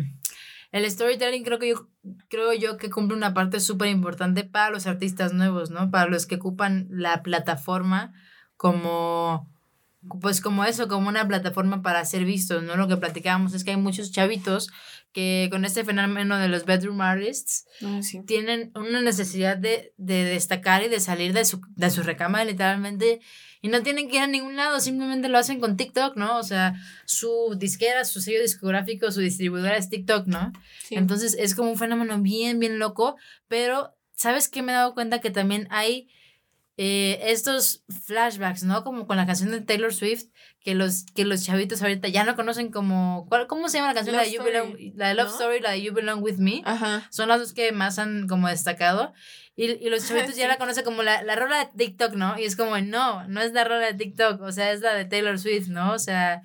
el 0.72 0.90
storytelling 0.90 1.44
creo 1.44 1.60
que 1.60 1.70
yo 1.70 1.90
creo 2.30 2.54
yo 2.54 2.78
que 2.78 2.90
cumple 2.90 3.18
una 3.18 3.34
parte 3.34 3.60
súper 3.60 3.90
importante 3.90 4.46
para 4.46 4.72
los 4.72 4.88
artistas 4.88 5.34
nuevos, 5.34 5.70
¿no? 5.70 5.92
Para 5.92 6.10
los 6.10 6.26
que 6.26 6.36
ocupan 6.36 6.88
la 6.90 7.22
plataforma 7.24 8.14
como 8.56 9.51
pues 10.20 10.42
como 10.42 10.66
eso, 10.66 10.88
como 10.88 11.10
una 11.10 11.28
plataforma 11.28 11.82
para 11.82 12.04
ser 12.06 12.26
vistos, 12.26 12.64
¿no? 12.64 12.76
Lo 12.76 12.88
que 12.88 12.98
platicábamos 12.98 13.54
es 13.54 13.64
que 13.64 13.72
hay 13.72 13.78
muchos 13.78 14.12
chavitos 14.12 14.70
que 15.14 15.48
con 15.52 15.66
este 15.66 15.84
fenómeno 15.84 16.38
de 16.38 16.48
los 16.48 16.66
bedroom 16.66 17.02
artists 17.02 17.66
ah, 17.84 18.00
tienen 18.26 18.72
una 18.76 19.02
necesidad 19.02 19.58
de, 19.58 19.94
de, 19.98 20.24
destacar 20.24 20.84
y 20.84 20.88
de 20.88 21.00
salir 21.00 21.34
de 21.34 21.46
su, 21.46 21.62
de 21.76 21.90
su 21.90 22.02
recámara 22.02 22.46
literalmente 22.46 23.20
y 23.62 23.68
no 23.68 23.84
tienen 23.84 24.10
que 24.10 24.16
ir 24.16 24.24
a 24.24 24.28
ningún 24.28 24.56
lado, 24.56 24.80
simplemente 24.80 25.30
lo 25.30 25.38
hacen 25.38 25.60
con 25.60 25.78
TikTok, 25.78 26.16
¿no? 26.16 26.40
O 26.40 26.44
sea, 26.44 26.74
su 27.06 27.56
disquera, 27.58 28.06
su 28.06 28.22
sello 28.22 28.42
discográfico, 28.42 29.12
su 29.12 29.20
distribuidora 29.20 29.78
es 29.78 29.90
TikTok, 29.90 30.26
¿no? 30.26 30.52
Entonces 30.90 31.36
es 31.38 31.54
como 31.54 31.70
un 31.70 31.78
fenómeno 31.78 32.20
bien, 32.20 32.58
bien 32.58 32.80
loco, 32.80 33.18
pero 33.48 33.96
¿sabes 34.16 34.50
qué 34.50 34.64
me 34.64 34.72
he 34.72 34.76
dado 34.76 34.96
cuenta? 34.96 35.22
Que 35.22 35.30
también 35.30 35.68
hay 35.70 36.10
eh, 36.78 37.20
estos 37.24 37.84
flashbacks, 38.06 38.64
¿no? 38.64 38.84
Como 38.84 39.06
con 39.06 39.18
la 39.18 39.26
canción 39.26 39.52
de 39.52 39.62
Taylor 39.62 39.94
Swift, 39.94 40.26
que 40.62 40.74
los, 40.74 41.06
que 41.16 41.26
los 41.26 41.44
chavitos 41.44 41.82
ahorita 41.82 42.08
ya 42.08 42.24
no 42.24 42.36
conocen 42.36 42.72
como... 42.72 43.26
¿cuál, 43.28 43.48
¿Cómo 43.48 43.70
se 43.70 43.78
llama 43.78 43.90
la 43.90 43.96
canción? 43.96 44.16
la, 44.16 44.24
de 44.24 44.94
la 44.96 45.08
de 45.10 45.14
Love 45.16 45.32
Story, 45.32 45.60
la 45.60 45.72
de 45.72 45.82
You 45.82 45.94
Belong 45.94 46.24
With 46.24 46.38
Me. 46.38 46.62
Ajá. 46.66 47.08
Son 47.12 47.28
las 47.28 47.40
dos 47.40 47.54
que 47.54 47.72
más 47.72 48.00
han 48.00 48.28
como 48.28 48.48
destacado. 48.48 49.14
Y, 49.56 49.72
y 49.86 49.90
los 49.90 50.08
chavitos 50.08 50.36
ya 50.36 50.48
la 50.48 50.58
conocen 50.58 50.84
como 50.84 51.04
la, 51.04 51.24
la 51.24 51.36
rola 51.36 51.66
de 51.66 51.70
TikTok, 51.78 52.14
¿no? 52.14 52.40
Y 52.40 52.46
es 52.46 52.56
como, 52.56 52.78
no, 52.80 53.28
no 53.28 53.42
es 53.42 53.52
la 53.54 53.64
rola 53.64 53.88
de 53.88 53.94
TikTok, 53.94 54.42
o 54.42 54.52
sea, 54.52 54.72
es 54.72 54.82
la 54.82 54.94
de 54.94 55.06
Taylor 55.06 55.38
Swift, 55.38 55.68
¿no? 55.68 55.92
O 55.94 56.00
sea, 56.00 56.42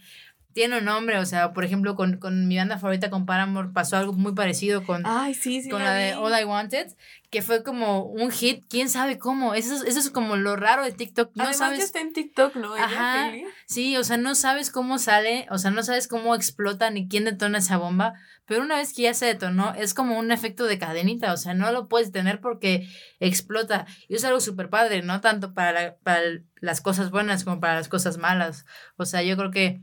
tiene 0.57 0.79
un 0.79 0.87
nombre, 0.87 1.19
o 1.19 1.27
sea, 1.27 1.53
por 1.53 1.67
ejemplo, 1.67 1.97
con, 1.97 2.17
con 2.17 2.49
mi 2.49 2.57
banda 2.57 2.79
favorita, 2.79 3.11
con 3.11 3.27
Paramore, 3.27 3.69
pasó 3.75 3.99
algo 3.99 4.15
muy 4.15 4.33
parecido 4.33 4.85
con, 4.85 5.03
Ay, 5.05 5.35
sí, 5.35 5.61
sí, 5.61 5.69
con 5.69 5.85
la, 5.85 5.93
de 5.93 6.15
All 6.15 6.33
I 6.33 6.45
Wanted, 6.45 6.97
que 7.31 7.43
fue 7.43 7.63
como 7.63 8.05
un 8.05 8.31
hit, 8.31 8.65
quién 8.69 8.89
sabe 8.89 9.19
cómo, 9.19 9.55
eso, 9.55 9.85
eso 9.85 9.99
es 9.99 10.11
como 10.11 10.37
lo 10.37 10.57
raro 10.57 10.85
de 10.85 10.93
TikTok, 10.93 11.33
no 11.35 11.43
Además 11.43 11.59
sabes... 11.59 11.85
está 11.85 12.01
en 12.01 12.13
TikTok, 12.13 12.55
¿no? 12.57 12.75
Ajá, 12.75 13.33
sí, 13.67 13.97
o 13.97 14.05
sea, 14.05 14.17
no 14.17 14.35
sabes 14.35 14.71
cómo 14.71 14.99
sale, 14.99 15.47
o 15.51 15.59
sea, 15.59 15.71
no 15.71 15.83
sabes 15.83 16.09
cómo 16.09 16.35
explota 16.35 16.91
ni 16.91 17.09
quién 17.09 17.25
detona 17.25 17.59
esa 17.59 17.79
bomba, 17.79 18.15
pero 18.47 18.63
una 18.63 18.77
vez 18.77 18.93
que 18.93 19.03
ya 19.03 19.15
se 19.15 19.27
detonó, 19.27 19.75
es 19.75 19.93
como 19.93 20.19
un 20.19 20.31
efecto 20.31 20.65
de 20.65 20.79
cadenita, 20.79 21.33
o 21.33 21.37
sea, 21.37 21.55
no 21.55 21.73
lo 21.73 21.89
puedes 21.89 22.13
tener 22.13 22.41
porque 22.41 22.89
explota, 23.19 23.87
y 24.09 24.15
es 24.15 24.25
algo 24.25 24.41
súper 24.41 24.71
padre, 24.71 25.03
no 25.03 25.21
tanto 25.21 25.53
para, 25.53 25.97
para 25.99 26.21
las 26.61 26.81
cosas 26.81 27.11
buenas 27.11 27.45
como 27.45 27.61
para 27.61 27.75
las 27.75 27.89
cosas 27.89 28.19
malas, 28.19 28.67
o 28.97 29.05
sea, 29.05 29.23
yo 29.23 29.37
creo 29.37 29.51
que 29.51 29.81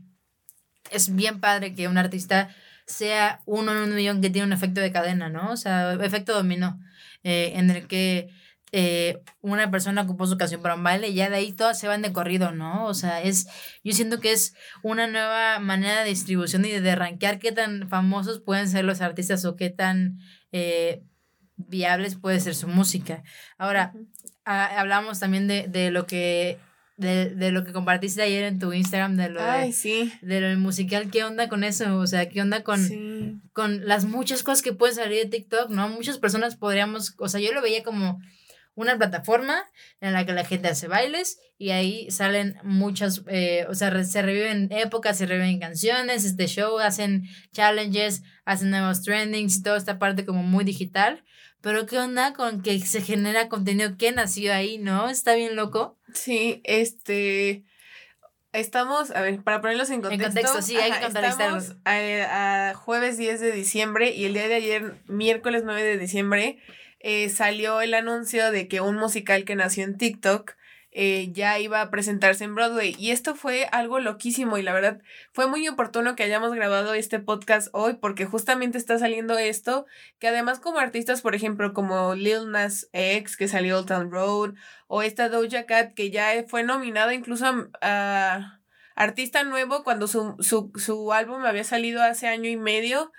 es 0.90 1.14
bien 1.14 1.40
padre 1.40 1.74
que 1.74 1.88
un 1.88 1.98
artista 1.98 2.48
sea 2.86 3.40
uno 3.46 3.72
en 3.72 3.78
un 3.78 3.94
millón 3.94 4.20
que 4.20 4.30
tiene 4.30 4.46
un 4.46 4.52
efecto 4.52 4.80
de 4.80 4.92
cadena, 4.92 5.28
¿no? 5.28 5.50
O 5.50 5.56
sea, 5.56 5.94
efecto 5.94 6.34
dominó, 6.34 6.78
eh, 7.24 7.52
en 7.56 7.70
el 7.70 7.86
que 7.88 8.28
eh, 8.76 9.22
una 9.40 9.70
persona 9.70 10.02
ocupó 10.02 10.26
su 10.26 10.36
canción 10.36 10.60
para 10.60 10.74
un 10.74 10.82
baile 10.82 11.08
y 11.08 11.14
ya 11.14 11.30
de 11.30 11.36
ahí 11.36 11.52
todas 11.52 11.78
se 11.78 11.86
van 11.86 12.02
de 12.02 12.12
corrido, 12.12 12.50
¿no? 12.50 12.86
O 12.86 12.94
sea, 12.94 13.22
es, 13.22 13.46
yo 13.84 13.92
siento 13.92 14.18
que 14.18 14.32
es 14.32 14.54
una 14.82 15.06
nueva 15.06 15.60
manera 15.60 16.02
de 16.02 16.08
distribución 16.10 16.64
y 16.64 16.70
de 16.70 16.90
arranquear 16.90 17.38
qué 17.38 17.52
tan 17.52 17.88
famosos 17.88 18.40
pueden 18.40 18.68
ser 18.68 18.84
los 18.84 19.00
artistas 19.00 19.44
o 19.44 19.54
qué 19.54 19.70
tan 19.70 20.18
eh, 20.50 21.04
viables 21.56 22.16
puede 22.16 22.40
ser 22.40 22.56
su 22.56 22.66
música. 22.66 23.22
Ahora, 23.58 23.92
hablamos 24.44 25.20
también 25.20 25.46
de, 25.46 25.68
de 25.68 25.92
lo 25.92 26.06
que 26.06 26.58
de, 26.96 27.30
de, 27.30 27.50
lo 27.50 27.64
que 27.64 27.72
compartiste 27.72 28.22
ayer 28.22 28.44
en 28.44 28.58
tu 28.58 28.72
Instagram 28.72 29.16
de 29.16 29.28
lo, 29.28 29.40
de, 29.42 30.40
lo 30.40 30.60
musical, 30.60 31.10
¿qué 31.10 31.24
onda 31.24 31.48
con 31.48 31.64
eso? 31.64 31.98
O 31.98 32.06
sea, 32.06 32.28
¿qué 32.28 32.40
onda 32.40 32.62
con, 32.62 33.42
con 33.52 33.86
las 33.86 34.04
muchas 34.04 34.42
cosas 34.42 34.62
que 34.62 34.72
pueden 34.72 34.94
salir 34.94 35.24
de 35.24 35.30
TikTok, 35.30 35.70
¿no? 35.70 35.88
Muchas 35.88 36.18
personas 36.18 36.56
podríamos, 36.56 37.14
o 37.18 37.28
sea, 37.28 37.40
yo 37.40 37.52
lo 37.52 37.62
veía 37.62 37.82
como 37.82 38.20
una 38.76 38.96
plataforma 38.96 39.64
en 40.00 40.12
la 40.12 40.26
que 40.26 40.32
la 40.32 40.44
gente 40.44 40.68
hace 40.68 40.88
bailes 40.88 41.38
y 41.58 41.70
ahí 41.70 42.10
salen 42.10 42.56
muchas, 42.64 43.22
eh, 43.28 43.66
o 43.68 43.74
sea, 43.74 44.04
se 44.04 44.22
reviven 44.22 44.68
épocas, 44.72 45.18
se 45.18 45.26
reviven 45.26 45.60
canciones, 45.60 46.24
este 46.24 46.46
show, 46.46 46.78
hacen 46.78 47.24
challenges, 47.52 48.22
hacen 48.44 48.70
nuevos 48.70 49.02
trendings 49.02 49.56
y 49.56 49.62
toda 49.62 49.76
esta 49.76 49.98
parte 49.98 50.24
como 50.24 50.42
muy 50.42 50.64
digital. 50.64 51.24
Pero 51.64 51.86
¿qué 51.86 51.98
onda 51.98 52.34
con 52.34 52.60
que 52.60 52.78
se 52.80 53.00
genera 53.00 53.48
contenido 53.48 53.96
que 53.96 54.12
nació 54.12 54.52
ahí, 54.52 54.76
no? 54.76 55.08
Está 55.08 55.34
bien 55.34 55.56
loco. 55.56 55.96
Sí, 56.12 56.60
este... 56.62 57.64
Estamos, 58.52 59.10
a 59.12 59.22
ver, 59.22 59.42
para 59.42 59.62
ponerlos 59.62 59.88
en 59.88 60.02
contexto. 60.02 60.26
En 60.26 60.32
contexto, 60.34 60.60
sí, 60.60 60.76
hay 60.76 60.92
que 60.92 61.06
Estamos 61.06 61.74
a, 61.86 62.74
jueves 62.76 63.16
10 63.16 63.40
de 63.40 63.52
diciembre 63.52 64.10
y 64.10 64.26
el 64.26 64.34
día 64.34 64.46
de 64.46 64.54
ayer, 64.56 64.94
miércoles 65.06 65.62
9 65.64 65.82
de 65.82 65.96
diciembre, 65.96 66.58
eh, 67.00 67.30
salió 67.30 67.80
el 67.80 67.94
anuncio 67.94 68.50
de 68.50 68.68
que 68.68 68.82
un 68.82 68.96
musical 68.96 69.46
que 69.46 69.56
nació 69.56 69.84
en 69.84 69.96
TikTok 69.96 70.52
eh, 70.96 71.30
ya 71.32 71.58
iba 71.58 71.80
a 71.80 71.90
presentarse 71.90 72.44
en 72.44 72.54
Broadway. 72.54 72.94
Y 72.98 73.10
esto 73.10 73.34
fue 73.34 73.66
algo 73.72 73.98
loquísimo 73.98 74.58
y 74.58 74.62
la 74.62 74.72
verdad 74.72 75.02
fue 75.32 75.48
muy 75.48 75.66
oportuno 75.66 76.14
que 76.14 76.22
hayamos 76.22 76.54
grabado 76.54 76.94
este 76.94 77.18
podcast 77.18 77.68
hoy 77.72 77.94
porque 77.94 78.26
justamente 78.26 78.78
está 78.78 78.96
saliendo 78.98 79.36
esto, 79.36 79.86
que 80.20 80.28
además 80.28 80.60
como 80.60 80.78
artistas, 80.78 81.20
por 81.20 81.34
ejemplo, 81.34 81.74
como 81.74 82.14
Lil 82.14 82.50
Nas 82.52 82.88
X, 82.92 83.36
que 83.36 83.48
salió 83.48 83.78
Old 83.78 83.88
Town 83.88 84.10
Road, 84.12 84.54
o 84.86 85.02
esta 85.02 85.28
Doja 85.28 85.66
Cat, 85.66 85.94
que 85.94 86.12
ya 86.12 86.44
fue 86.46 86.62
nominada 86.62 87.12
incluso 87.12 87.44
a... 87.80 88.60
artista 88.94 89.42
nuevo 89.42 89.82
cuando 89.82 90.06
su, 90.06 90.36
su, 90.38 90.70
su 90.76 91.12
álbum 91.12 91.44
había 91.44 91.64
salido 91.64 92.04
hace 92.04 92.28
año 92.28 92.48
y 92.48 92.56
medio, 92.56 93.10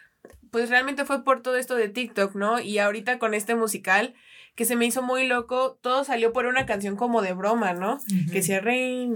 pues 0.50 0.70
realmente 0.70 1.04
fue 1.04 1.26
por 1.26 1.42
todo 1.42 1.58
esto 1.58 1.76
de 1.76 1.90
TikTok, 1.90 2.36
¿no? 2.36 2.62
Y 2.62 2.80
ahorita 2.80 3.20
con 3.20 3.34
este 3.34 3.56
musical, 3.56 4.16
que 4.56 4.66
se 4.66 4.76
me 4.76 4.86
hizo 4.86 5.02
muy 5.02 5.28
loco, 5.28 5.78
todo 5.82 6.04
salió 6.04 6.32
por 6.34 6.46
una 6.46 6.66
canción 6.66 6.96
como 6.96 7.22
de 7.22 7.34
broma, 7.34 7.74
¿no? 7.74 8.00
Que 8.32 8.42
se 8.42 8.60
re 8.62 9.08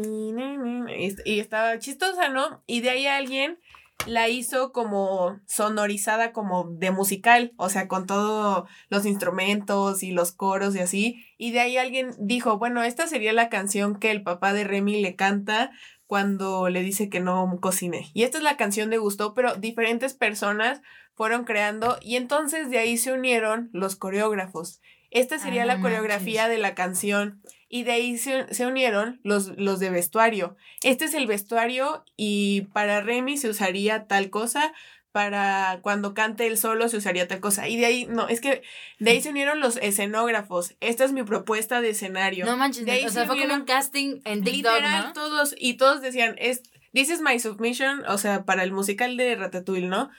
y 1.26 1.40
estaba 1.40 1.80
chistosa, 1.80 2.30
¿no? 2.30 2.62
Y 2.68 2.82
de 2.82 2.90
ahí 2.90 3.08
alguien 3.08 3.58
la 4.06 4.30
hizo 4.30 4.72
como 4.72 5.40
sonorizada 5.46 6.32
como 6.32 6.66
de 6.70 6.92
musical, 6.92 7.54
o 7.58 7.70
sea, 7.70 7.88
con 7.88 8.06
todos 8.06 8.70
los 8.90 9.06
instrumentos 9.06 10.04
y 10.04 10.12
los 10.12 10.32
coros 10.32 10.76
y 10.76 10.80
así. 10.80 11.26
Y 11.38 11.52
de 11.52 11.62
ahí 11.62 11.78
alguien 11.78 12.12
dijo, 12.20 12.58
bueno, 12.58 12.84
esta 12.84 13.08
sería 13.08 13.34
la 13.34 13.50
canción 13.50 14.00
que 14.00 14.12
el 14.12 14.24
papá 14.24 14.54
de 14.54 14.64
Remy 14.64 15.02
le 15.02 15.16
canta 15.16 15.72
cuando 16.06 16.70
le 16.70 16.82
dice 16.82 17.10
que 17.10 17.20
no 17.20 17.60
cocine. 17.62 18.10
Y 18.14 18.24
esta 18.24 18.40
es 18.40 18.44
la 18.44 18.58
canción 18.58 18.90
de 18.90 18.98
Gusto, 18.98 19.34
pero 19.34 19.56
diferentes 19.56 20.14
personas 20.14 20.82
fueron 21.14 21.44
creando 21.44 21.98
y 22.02 22.16
entonces 22.16 22.70
de 22.70 22.80
ahí 22.80 22.98
se 22.98 23.12
unieron 23.12 23.70
los 23.74 23.96
coreógrafos 23.96 24.82
esta 25.12 25.40
sería 25.40 25.66
la 25.66 25.80
coreografía 25.80 26.48
de 26.48 26.58
la 26.58 26.76
canción. 26.76 27.42
Y 27.72 27.84
de 27.84 27.92
ahí 27.92 28.18
se, 28.18 28.66
unieron 28.66 29.20
los, 29.24 29.50
los 29.58 29.80
de 29.80 29.90
vestuario. 29.90 30.56
Este 30.84 31.06
es 31.06 31.14
el 31.14 31.28
vestuario 31.28 32.04
y 32.18 32.62
para 32.74 33.02
Remy 33.02 33.38
se 33.38 33.50
usaría 33.50 34.08
tal 34.08 34.32
cosa, 34.32 34.74
para 35.12 35.80
cuando 35.82 36.14
cante 36.14 36.46
el 36.48 36.58
solo 36.58 36.90
se 36.90 36.98
usaría 36.98 37.28
tal 37.28 37.40
cosa. 37.40 37.68
Y 37.68 37.78
de 37.78 37.86
ahí, 37.86 38.06
no, 38.08 38.28
es 38.28 38.42
que 38.42 38.64
de 39.00 39.12
ahí 39.12 39.22
se 39.22 39.30
unieron 39.30 39.60
los 39.60 39.78
escenógrafos. 39.78 40.76
Esta 40.80 41.06
es 41.06 41.12
mi 41.12 41.24
propuesta 41.24 41.82
de 41.82 41.92
escenario. 41.92 42.46
No 42.46 42.58
manches, 42.58 42.86
de 42.86 42.92
ahí 42.92 43.06
o 43.06 43.10
sea, 43.10 43.26
fue 43.26 43.40
como 43.40 43.54
un 43.54 43.66
casting 43.66 44.22
en 44.26 44.44
TikTok, 44.44 44.74
literal, 44.74 45.14
todos, 45.14 45.56
y 45.58 45.76
todos 45.76 46.02
decían, 46.02 46.36
es, 46.40 46.64
this 46.94 47.10
is 47.10 47.22
my 47.22 47.40
submission, 47.40 48.04
o 48.08 48.18
sea, 48.18 48.46
para 48.46 48.64
el 48.64 48.72
musical 48.72 49.18
de 49.18 49.36
Ratatouille, 49.36 49.88
¿no? 49.88 50.10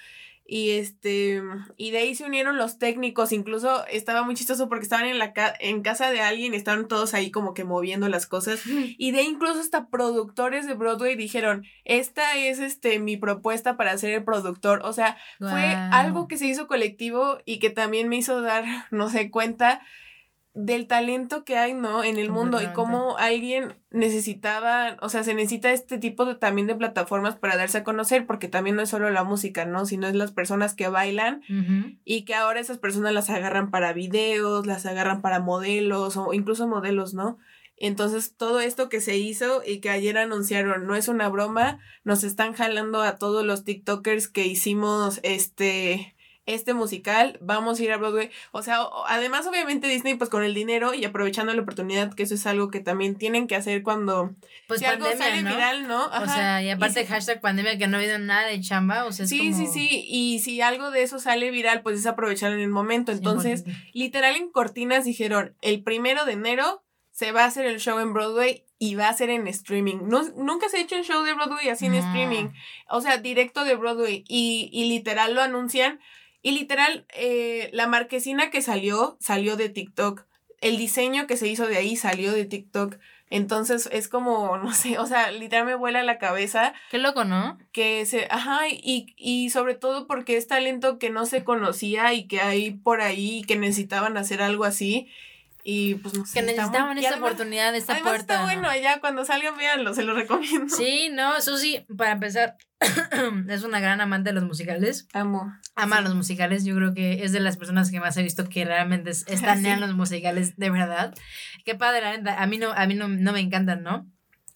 Y 0.52 0.72
este, 0.72 1.40
y 1.76 1.92
de 1.92 1.98
ahí 1.98 2.16
se 2.16 2.24
unieron 2.24 2.58
los 2.58 2.76
técnicos, 2.76 3.30
incluso 3.30 3.86
estaba 3.86 4.24
muy 4.24 4.34
chistoso 4.34 4.68
porque 4.68 4.82
estaban 4.82 5.06
en 5.06 5.20
la 5.20 5.32
en 5.60 5.82
casa 5.82 6.10
de 6.10 6.22
alguien, 6.22 6.54
estaban 6.54 6.88
todos 6.88 7.14
ahí 7.14 7.30
como 7.30 7.54
que 7.54 7.62
moviendo 7.62 8.08
las 8.08 8.26
cosas. 8.26 8.60
Y 8.66 9.12
de 9.12 9.20
ahí 9.20 9.26
incluso 9.28 9.60
hasta 9.60 9.86
productores 9.90 10.66
de 10.66 10.74
Broadway 10.74 11.14
dijeron, 11.14 11.66
esta 11.84 12.36
es 12.36 12.58
este 12.58 12.98
mi 12.98 13.16
propuesta 13.16 13.76
para 13.76 13.96
ser 13.96 14.12
el 14.12 14.24
productor. 14.24 14.80
O 14.82 14.92
sea, 14.92 15.16
fue 15.38 15.72
algo 15.92 16.26
que 16.26 16.36
se 16.36 16.46
hizo 16.46 16.66
colectivo 16.66 17.38
y 17.44 17.60
que 17.60 17.70
también 17.70 18.08
me 18.08 18.16
hizo 18.16 18.42
dar, 18.42 18.64
no 18.90 19.08
sé, 19.08 19.30
cuenta 19.30 19.82
del 20.52 20.88
talento 20.88 21.44
que 21.44 21.56
hay, 21.56 21.74
¿no? 21.74 22.02
En 22.02 22.18
el 22.18 22.30
mundo 22.30 22.60
y 22.60 22.66
cómo 22.72 23.16
alguien 23.18 23.76
necesitaba, 23.90 24.96
o 25.00 25.08
sea, 25.08 25.22
se 25.22 25.34
necesita 25.34 25.72
este 25.72 25.96
tipo 25.98 26.24
de 26.24 26.34
también 26.34 26.66
de 26.66 26.74
plataformas 26.74 27.36
para 27.36 27.56
darse 27.56 27.78
a 27.78 27.84
conocer, 27.84 28.26
porque 28.26 28.48
también 28.48 28.74
no 28.74 28.82
es 28.82 28.88
solo 28.88 29.10
la 29.10 29.22
música, 29.22 29.64
¿no? 29.64 29.86
Sino 29.86 30.08
es 30.08 30.14
las 30.14 30.32
personas 30.32 30.74
que 30.74 30.88
bailan 30.88 31.42
y 32.04 32.24
que 32.24 32.34
ahora 32.34 32.58
esas 32.58 32.78
personas 32.78 33.12
las 33.12 33.30
agarran 33.30 33.70
para 33.70 33.92
videos, 33.92 34.66
las 34.66 34.86
agarran 34.86 35.22
para 35.22 35.38
modelos 35.38 36.16
o 36.16 36.32
incluso 36.34 36.66
modelos, 36.66 37.14
¿no? 37.14 37.38
Entonces, 37.76 38.36
todo 38.36 38.60
esto 38.60 38.90
que 38.90 39.00
se 39.00 39.16
hizo 39.16 39.62
y 39.64 39.78
que 39.80 39.88
ayer 39.88 40.18
anunciaron, 40.18 40.86
no 40.86 40.96
es 40.96 41.08
una 41.08 41.28
broma, 41.28 41.78
nos 42.04 42.24
están 42.24 42.52
jalando 42.52 43.00
a 43.00 43.16
todos 43.16 43.44
los 43.44 43.64
TikTokers 43.64 44.28
que 44.28 44.46
hicimos 44.46 45.20
este 45.22 46.14
este 46.54 46.74
musical, 46.74 47.38
vamos 47.40 47.78
a 47.78 47.82
ir 47.82 47.92
a 47.92 47.96
Broadway. 47.96 48.30
O 48.52 48.62
sea, 48.62 48.80
además 49.06 49.46
obviamente 49.46 49.88
Disney 49.88 50.14
pues 50.14 50.30
con 50.30 50.44
el 50.44 50.54
dinero 50.54 50.94
y 50.94 51.04
aprovechando 51.04 51.52
la 51.54 51.62
oportunidad, 51.62 52.14
que 52.14 52.22
eso 52.22 52.34
es 52.34 52.46
algo 52.46 52.70
que 52.70 52.80
también 52.80 53.16
tienen 53.16 53.46
que 53.46 53.56
hacer 53.56 53.82
cuando 53.82 54.34
pues 54.68 54.80
si 54.80 54.86
algo 54.86 55.06
sale 55.16 55.42
¿no? 55.42 55.50
viral, 55.50 55.88
¿no? 55.88 56.06
O 56.06 56.26
sea, 56.26 56.62
y 56.62 56.70
aparte 56.70 57.06
hashtag 57.06 57.40
pandemia 57.40 57.78
que 57.78 57.86
no 57.86 57.96
ha 57.96 58.00
habido 58.00 58.18
nada 58.18 58.46
de 58.46 58.60
chamba, 58.60 59.04
o 59.04 59.12
sea, 59.12 59.24
es 59.24 59.30
Sí, 59.30 59.52
sí, 59.52 59.66
sí, 59.66 60.04
y 60.08 60.40
si 60.40 60.60
algo 60.60 60.90
de 60.90 61.02
eso 61.02 61.18
sale 61.18 61.50
viral, 61.50 61.82
pues 61.82 61.98
es 61.98 62.06
aprovechar 62.06 62.52
en 62.52 62.60
el 62.60 62.68
momento. 62.68 63.12
Entonces, 63.12 63.64
literal 63.92 64.36
en 64.36 64.50
cortinas 64.50 65.04
dijeron, 65.04 65.56
el 65.62 65.82
primero 65.82 66.24
de 66.24 66.32
enero 66.32 66.82
se 67.10 67.32
va 67.32 67.44
a 67.44 67.46
hacer 67.46 67.66
el 67.66 67.80
show 67.80 67.98
en 67.98 68.14
Broadway 68.14 68.64
y 68.78 68.94
va 68.94 69.08
a 69.08 69.12
ser 69.12 69.28
en 69.28 69.46
streaming. 69.46 69.98
No, 70.04 70.22
nunca 70.36 70.70
se 70.70 70.78
ha 70.78 70.80
hecho 70.80 70.96
un 70.96 71.04
show 71.04 71.22
de 71.22 71.34
Broadway 71.34 71.68
así 71.68 71.84
en 71.84 71.94
streaming. 71.94 72.48
O 72.88 73.02
sea, 73.02 73.18
directo 73.18 73.64
de 73.64 73.76
Broadway. 73.76 74.24
Y, 74.26 74.70
y 74.72 74.88
literal 74.88 75.34
lo 75.34 75.42
anuncian 75.42 76.00
y 76.42 76.52
literal, 76.52 77.06
eh, 77.14 77.70
la 77.72 77.86
marquesina 77.86 78.50
que 78.50 78.62
salió, 78.62 79.16
salió 79.20 79.56
de 79.56 79.68
TikTok. 79.68 80.24
El 80.60 80.76
diseño 80.76 81.26
que 81.26 81.36
se 81.36 81.48
hizo 81.48 81.66
de 81.66 81.76
ahí 81.76 81.96
salió 81.96 82.32
de 82.32 82.44
TikTok. 82.44 82.96
Entonces 83.30 83.88
es 83.92 84.08
como, 84.08 84.56
no 84.62 84.72
sé, 84.72 84.98
o 84.98 85.06
sea, 85.06 85.30
literal 85.30 85.66
me 85.66 85.74
vuela 85.74 86.02
la 86.02 86.18
cabeza. 86.18 86.74
Qué 86.90 86.98
loco, 86.98 87.24
¿no? 87.24 87.58
Que 87.72 88.04
se, 88.06 88.26
ajá, 88.30 88.68
y, 88.68 89.14
y 89.16 89.50
sobre 89.50 89.74
todo 89.74 90.06
porque 90.06 90.36
es 90.36 90.48
talento 90.48 90.98
que 90.98 91.10
no 91.10 91.26
se 91.26 91.44
conocía 91.44 92.12
y 92.12 92.26
que 92.26 92.40
hay 92.40 92.72
por 92.72 93.00
ahí 93.00 93.42
que 93.46 93.56
necesitaban 93.56 94.16
hacer 94.16 94.42
algo 94.42 94.64
así. 94.64 95.08
Y 95.62 95.96
pues 95.96 96.14
no 96.14 96.24
sé. 96.24 96.40
Que 96.40 96.46
necesitaban 96.46 96.96
esta 96.98 97.16
oportunidad, 97.16 97.74
esta 97.74 97.92
además 97.94 98.12
puerta. 98.12 98.34
Está 98.34 98.44
bueno, 98.44 98.68
ya 98.80 99.00
cuando 99.00 99.24
salgan, 99.24 99.56
véanlo, 99.56 99.94
se 99.94 100.02
lo 100.02 100.14
recomiendo. 100.14 100.74
Sí, 100.74 101.10
no, 101.12 101.36
eso 101.36 101.58
sí, 101.58 101.84
para 101.96 102.12
empezar, 102.12 102.56
es 103.48 103.62
una 103.62 103.80
gran 103.80 104.00
amante 104.00 104.30
de 104.30 104.34
los 104.34 104.44
musicales. 104.44 105.06
Amo. 105.12 105.52
Ama 105.74 106.00
los 106.00 106.14
musicales, 106.14 106.64
yo 106.64 106.74
creo 106.76 106.94
que 106.94 107.24
es 107.24 107.32
de 107.32 107.40
las 107.40 107.56
personas 107.56 107.90
que 107.90 108.00
más 108.00 108.16
he 108.16 108.22
visto 108.22 108.48
que 108.48 108.64
realmente 108.64 109.10
están 109.10 109.64
en 109.66 109.80
los 109.80 109.94
musicales 109.94 110.56
de 110.56 110.70
verdad. 110.70 111.14
Qué 111.64 111.74
padre, 111.74 112.00
la 112.00 112.16
neta. 112.16 112.42
A 112.42 112.46
mí 112.46 112.58
no, 112.58 112.72
a 112.72 112.86
mí 112.86 112.94
no, 112.94 113.08
no 113.08 113.32
me 113.32 113.40
encantan, 113.40 113.82
¿no? 113.82 114.06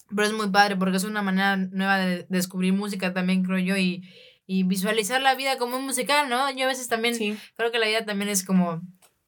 Pero 0.09 0.27
es 0.27 0.33
muy 0.33 0.49
padre 0.51 0.77
porque 0.77 0.97
es 0.97 1.05
una 1.05 1.23
manera 1.23 1.57
nueva 1.57 1.99
de 1.99 2.27
descubrir 2.29 2.73
música 2.73 3.13
también, 3.13 3.43
creo 3.43 3.59
yo, 3.59 3.77
y, 3.77 4.09
y 4.47 4.63
visualizar 4.63 5.21
la 5.21 5.35
vida 5.35 5.59
como 5.59 5.77
un 5.77 5.85
musical, 5.85 6.29
¿no? 6.29 6.51
Yo 6.51 6.65
a 6.65 6.69
veces 6.69 6.89
también 6.89 7.39
creo 7.57 7.73
que 7.73 7.79
la 7.79 7.87
vida 7.87 8.05
también 8.05 8.29
es 8.29 8.45
como 8.45 8.83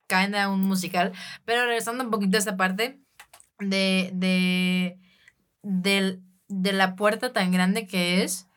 cae 0.07 0.47
un 0.47 0.61
musical. 0.63 1.13
Pero 1.45 1.67
regresando 1.67 2.05
un 2.05 2.11
poquito 2.11 2.37
a 2.37 2.41
esta 2.41 2.57
parte 2.57 3.01
de, 3.59 4.11
de, 4.13 4.99
de, 5.63 6.73
la 6.73 6.97
puerta 6.97 7.33
tan 7.33 7.53
grande 7.53 7.87
que 7.87 8.23
es, 8.23 8.49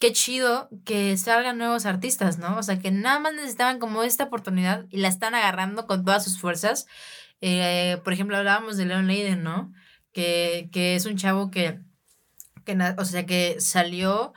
qué 0.00 0.12
chido 0.12 0.68
que 0.84 1.16
salgan 1.16 1.58
nuevos 1.58 1.86
artistas, 1.86 2.38
¿no? 2.38 2.58
O 2.58 2.62
sea, 2.62 2.78
que 2.78 2.90
nada 2.90 3.20
más 3.20 3.34
necesitaban 3.34 3.78
como 3.78 4.02
esta 4.02 4.24
oportunidad 4.24 4.86
y 4.90 4.98
la 4.98 5.08
están 5.08 5.34
agarrando 5.34 5.86
con 5.86 6.04
todas 6.04 6.24
sus 6.24 6.38
fuerzas. 6.40 6.86
Eh, 7.40 8.00
por 8.04 8.12
ejemplo, 8.12 8.36
hablábamos 8.36 8.76
de 8.76 8.86
Leon 8.86 9.06
Leiden, 9.06 9.42
¿no? 9.42 9.72
Que, 10.12 10.68
que 10.72 10.96
es 10.96 11.06
un 11.06 11.16
chavo 11.16 11.50
que, 11.50 11.80
que, 12.64 12.76
o 12.98 13.04
sea, 13.04 13.26
que 13.26 13.60
salió 13.60 14.32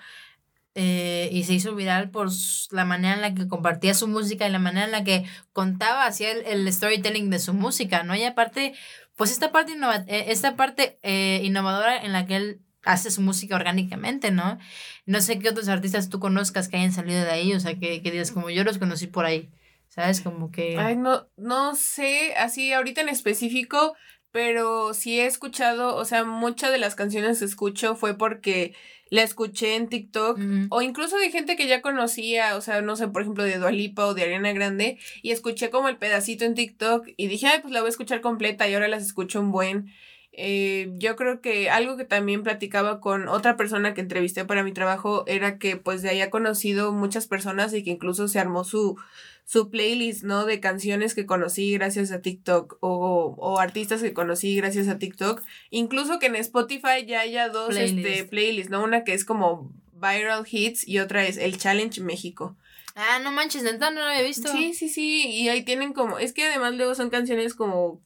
eh, 0.75 1.29
y 1.31 1.43
se 1.43 1.53
hizo 1.53 1.75
viral 1.75 2.09
por 2.09 2.29
la 2.71 2.85
manera 2.85 3.13
en 3.13 3.21
la 3.21 3.35
que 3.35 3.47
compartía 3.47 3.93
su 3.93 4.07
música 4.07 4.47
y 4.47 4.51
la 4.51 4.59
manera 4.59 4.85
en 4.85 4.91
la 4.91 5.03
que 5.03 5.23
contaba 5.51 6.05
hacia 6.05 6.31
el, 6.31 6.71
storytelling 6.71 7.29
de 7.29 7.39
su 7.39 7.53
música, 7.53 8.03
¿no? 8.03 8.15
Y 8.15 8.23
aparte, 8.23 8.73
pues 9.15 9.31
esta 9.31 9.51
parte, 9.51 9.73
eh, 10.07 10.25
esta 10.29 10.55
parte 10.55 10.97
eh, 11.03 11.41
innovadora 11.43 11.97
en 12.03 12.11
la 12.11 12.25
que 12.25 12.37
él 12.37 12.61
hace 12.83 13.11
su 13.11 13.21
música 13.21 13.55
orgánicamente, 13.55 14.31
¿no? 14.31 14.57
No 15.05 15.21
sé 15.21 15.37
qué 15.37 15.49
otros 15.49 15.69
artistas 15.69 16.09
tú 16.09 16.19
conozcas 16.19 16.69
que 16.69 16.77
hayan 16.77 16.91
salido 16.91 17.23
de 17.23 17.31
ahí, 17.31 17.53
o 17.53 17.59
sea, 17.59 17.77
que, 17.77 18.01
que 18.01 18.11
digas, 18.11 18.31
como 18.31 18.49
yo 18.49 18.63
los 18.63 18.79
conocí 18.79 19.05
por 19.05 19.25
ahí, 19.25 19.51
¿sabes? 19.89 20.21
Como 20.21 20.51
que... 20.51 20.77
Ay, 20.79 20.95
no, 20.95 21.27
no 21.37 21.75
sé, 21.75 22.33
así 22.35 22.73
ahorita 22.73 23.01
en 23.01 23.09
específico, 23.09 23.95
pero 24.33 24.95
sí 24.95 25.19
he 25.19 25.27
escuchado, 25.27 25.95
o 25.95 26.05
sea, 26.05 26.23
muchas 26.23 26.71
de 26.71 26.79
las 26.79 26.95
canciones 26.95 27.37
que 27.37 27.45
escucho 27.45 27.95
fue 27.95 28.17
porque 28.17 28.73
la 29.11 29.21
escuché 29.21 29.75
en 29.75 29.89
TikTok 29.89 30.39
o 30.69 30.81
incluso 30.81 31.17
de 31.17 31.29
gente 31.29 31.55
que 31.55 31.67
ya 31.67 31.83
conocía, 31.83 32.57
o 32.57 32.61
sea, 32.61 32.81
no 32.81 32.95
sé, 32.95 33.07
por 33.07 33.21
ejemplo, 33.21 33.43
de 33.43 33.59
Dualipa 33.59 34.07
o 34.07 34.15
de 34.15 34.23
Ariana 34.23 34.51
Grande 34.51 34.97
y 35.21 35.29
escuché 35.29 35.69
como 35.69 35.87
el 35.87 35.97
pedacito 35.97 36.45
en 36.45 36.55
TikTok 36.55 37.09
y 37.15 37.27
dije, 37.27 37.45
ay, 37.45 37.59
pues 37.61 37.71
la 37.71 37.81
voy 37.81 37.89
a 37.89 37.91
escuchar 37.91 38.21
completa 38.21 38.67
y 38.67 38.73
ahora 38.73 38.87
las 38.87 39.03
escucho 39.03 39.39
un 39.39 39.51
buen. 39.51 39.93
Eh, 40.35 40.91
yo 40.97 41.15
creo 41.15 41.41
que 41.41 41.69
algo 41.69 41.95
que 41.95 42.05
también 42.05 42.41
platicaba 42.41 42.99
con 42.99 43.27
otra 43.27 43.55
persona 43.55 43.93
que 43.93 44.01
entrevisté 44.01 44.45
para 44.45 44.63
mi 44.63 44.71
trabajo 44.71 45.23
era 45.27 45.59
que 45.59 45.77
pues 45.77 46.01
de 46.01 46.09
ahí 46.09 46.21
ha 46.21 46.31
conocido 46.31 46.91
muchas 46.91 47.27
personas 47.27 47.71
y 47.73 47.83
que 47.83 47.91
incluso 47.91 48.27
se 48.27 48.39
armó 48.39 48.63
su, 48.63 48.97
su 49.45 49.69
playlist, 49.69 50.23
¿no? 50.23 50.45
De 50.45 50.59
canciones 50.59 51.13
que 51.13 51.27
conocí 51.27 51.73
gracias 51.73 52.11
a 52.11 52.21
TikTok 52.21 52.77
o, 52.79 53.35
o 53.37 53.59
artistas 53.59 54.01
que 54.01 54.13
conocí 54.13 54.55
gracias 54.55 54.87
a 54.87 54.97
TikTok. 54.97 55.43
Incluso 55.69 56.17
que 56.17 56.25
en 56.25 56.35
Spotify 56.37 57.05
ya 57.05 57.19
haya 57.19 57.49
dos 57.49 57.77
este, 57.77 58.23
playlists, 58.23 58.71
¿no? 58.71 58.83
Una 58.83 59.03
que 59.03 59.13
es 59.13 59.25
como 59.25 59.71
Viral 59.93 60.45
Hits 60.49 60.87
y 60.87 60.97
otra 60.97 61.27
es 61.27 61.37
el 61.37 61.59
Challenge 61.59 62.01
México. 62.01 62.55
Ah, 62.95 63.19
no 63.23 63.31
manches, 63.31 63.61
neta, 63.61 63.91
no 63.91 64.01
lo 64.01 64.07
había 64.07 64.23
visto. 64.23 64.51
Sí, 64.51 64.73
sí, 64.73 64.89
sí, 64.89 65.27
y 65.27 65.49
ahí 65.49 65.63
tienen 65.63 65.93
como, 65.93 66.19
es 66.19 66.33
que 66.33 66.43
además 66.45 66.73
luego 66.73 66.93
son 66.95 67.09
canciones 67.09 67.53
como 67.55 67.99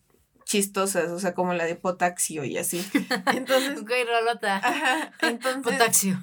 chistosas, 0.48 1.12
o 1.12 1.20
sea, 1.20 1.34
como 1.34 1.54
la 1.54 1.66
de 1.66 1.76
Potaxio 1.76 2.46
y 2.46 2.58
así. 2.58 2.84
Entonces. 3.36 3.78
ok, 3.82 3.92
rolota. 4.08 4.58
Ajá, 4.58 5.12
entonces. 5.22 5.62
Potaxio. 5.62 6.20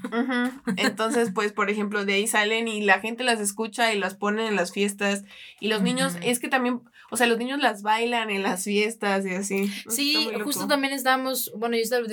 entonces, 0.76 1.30
pues, 1.32 1.52
por 1.52 1.68
ejemplo, 1.68 2.04
de 2.06 2.14
ahí 2.14 2.26
salen 2.26 2.66
y 2.66 2.80
la 2.80 3.00
gente 3.00 3.22
las 3.22 3.38
escucha 3.38 3.92
y 3.92 3.98
las 3.98 4.14
ponen 4.14 4.46
en 4.46 4.56
las 4.56 4.72
fiestas. 4.72 5.24
Y 5.60 5.68
los 5.68 5.82
niños, 5.82 6.16
es 6.22 6.40
que 6.40 6.48
también, 6.48 6.80
o 7.10 7.18
sea, 7.18 7.26
los 7.26 7.36
niños 7.36 7.60
las 7.60 7.82
bailan 7.82 8.30
en 8.30 8.42
las 8.42 8.64
fiestas 8.64 9.26
y 9.26 9.34
así. 9.34 9.70
Sí, 9.88 10.30
justo 10.42 10.66
también 10.66 10.94
estábamos, 10.94 11.52
bueno, 11.56 11.76
yo 11.76 11.82
estaba 11.82 12.06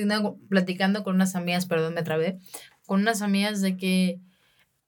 platicando, 0.49 1.03
con 1.03 1.15
unas 1.15 1.35
amigas, 1.35 1.65
perdón, 1.65 1.93
me 1.93 2.03
trabé, 2.03 2.39
con 2.85 3.01
unas 3.01 3.21
amigas 3.21 3.61
de 3.61 3.77
que. 3.77 4.19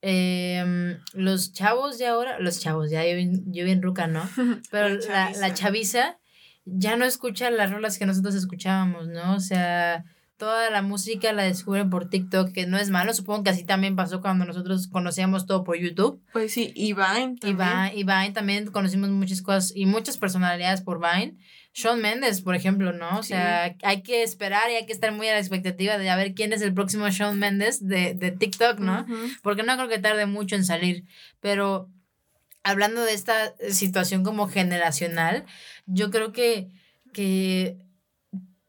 Em, 0.05 0.99
los 1.13 1.53
chavos 1.53 1.97
de 1.97 2.07
ahora, 2.07 2.37
los 2.37 2.59
chavos, 2.59 2.91
ya 2.91 3.05
yo 3.05 3.15
bien, 3.15 3.81
ruca, 3.81 4.07
¿no? 4.07 4.29
Pero 4.69 4.89
la, 4.89 5.31
la 5.31 5.53
chaviza 5.53 6.19
ya 6.65 6.95
no 6.95 7.05
escuchan 7.05 7.57
las 7.57 7.71
rolas 7.71 7.97
que 7.97 8.05
nosotros 8.05 8.35
escuchábamos, 8.35 9.07
¿no? 9.07 9.35
O 9.35 9.39
sea, 9.39 10.05
toda 10.37 10.69
la 10.69 10.81
música 10.81 11.31
la 11.33 11.43
descubren 11.43 11.89
por 11.89 12.09
TikTok, 12.09 12.51
que 12.51 12.65
no 12.65 12.77
es 12.77 12.89
malo, 12.89 13.13
supongo 13.13 13.43
que 13.43 13.49
así 13.51 13.63
también 13.63 13.95
pasó 13.95 14.21
cuando 14.21 14.45
nosotros 14.45 14.87
conocíamos 14.87 15.45
todo 15.45 15.63
por 15.63 15.77
YouTube. 15.77 16.21
Pues 16.31 16.53
sí, 16.53 16.71
y 16.75 16.93
Vine 16.93 17.37
también. 17.39 17.91
Y 17.93 18.03
Vine, 18.03 18.31
también 18.31 18.65
conocimos 18.71 19.09
muchas 19.09 19.41
cosas 19.41 19.71
y 19.75 19.85
muchas 19.85 20.17
personalidades 20.17 20.81
por 20.81 20.99
Vine. 20.99 21.37
Shawn 21.75 22.01
Mendes, 22.01 22.41
por 22.41 22.55
ejemplo, 22.55 22.93
¿no? 22.93 23.17
O 23.17 23.23
sea, 23.23 23.75
hay 23.81 24.03
que 24.03 24.21
esperar 24.21 24.69
y 24.69 24.75
hay 24.75 24.85
que 24.85 24.93
estar 24.93 25.11
muy 25.11 25.27
a 25.27 25.33
la 25.33 25.39
expectativa 25.39 25.97
de 25.97 26.09
a 26.09 26.15
ver 26.15 26.35
quién 26.35 26.53
es 26.53 26.61
el 26.61 26.73
próximo 26.73 27.09
Shawn 27.09 27.39
Mendes 27.39 27.85
de, 27.85 28.13
de 28.13 28.31
TikTok, 28.31 28.79
¿no? 28.79 29.05
Porque 29.41 29.63
no 29.63 29.75
creo 29.75 29.89
que 29.89 29.97
tarde 29.97 30.27
mucho 30.27 30.55
en 30.55 30.65
salir, 30.65 31.05
pero 31.39 31.89
hablando 32.63 33.01
de 33.01 33.13
esta 33.13 33.53
situación 33.69 34.23
como 34.23 34.47
generacional, 34.47 35.45
yo 35.85 36.11
creo 36.11 36.31
que, 36.31 36.69
que 37.13 37.77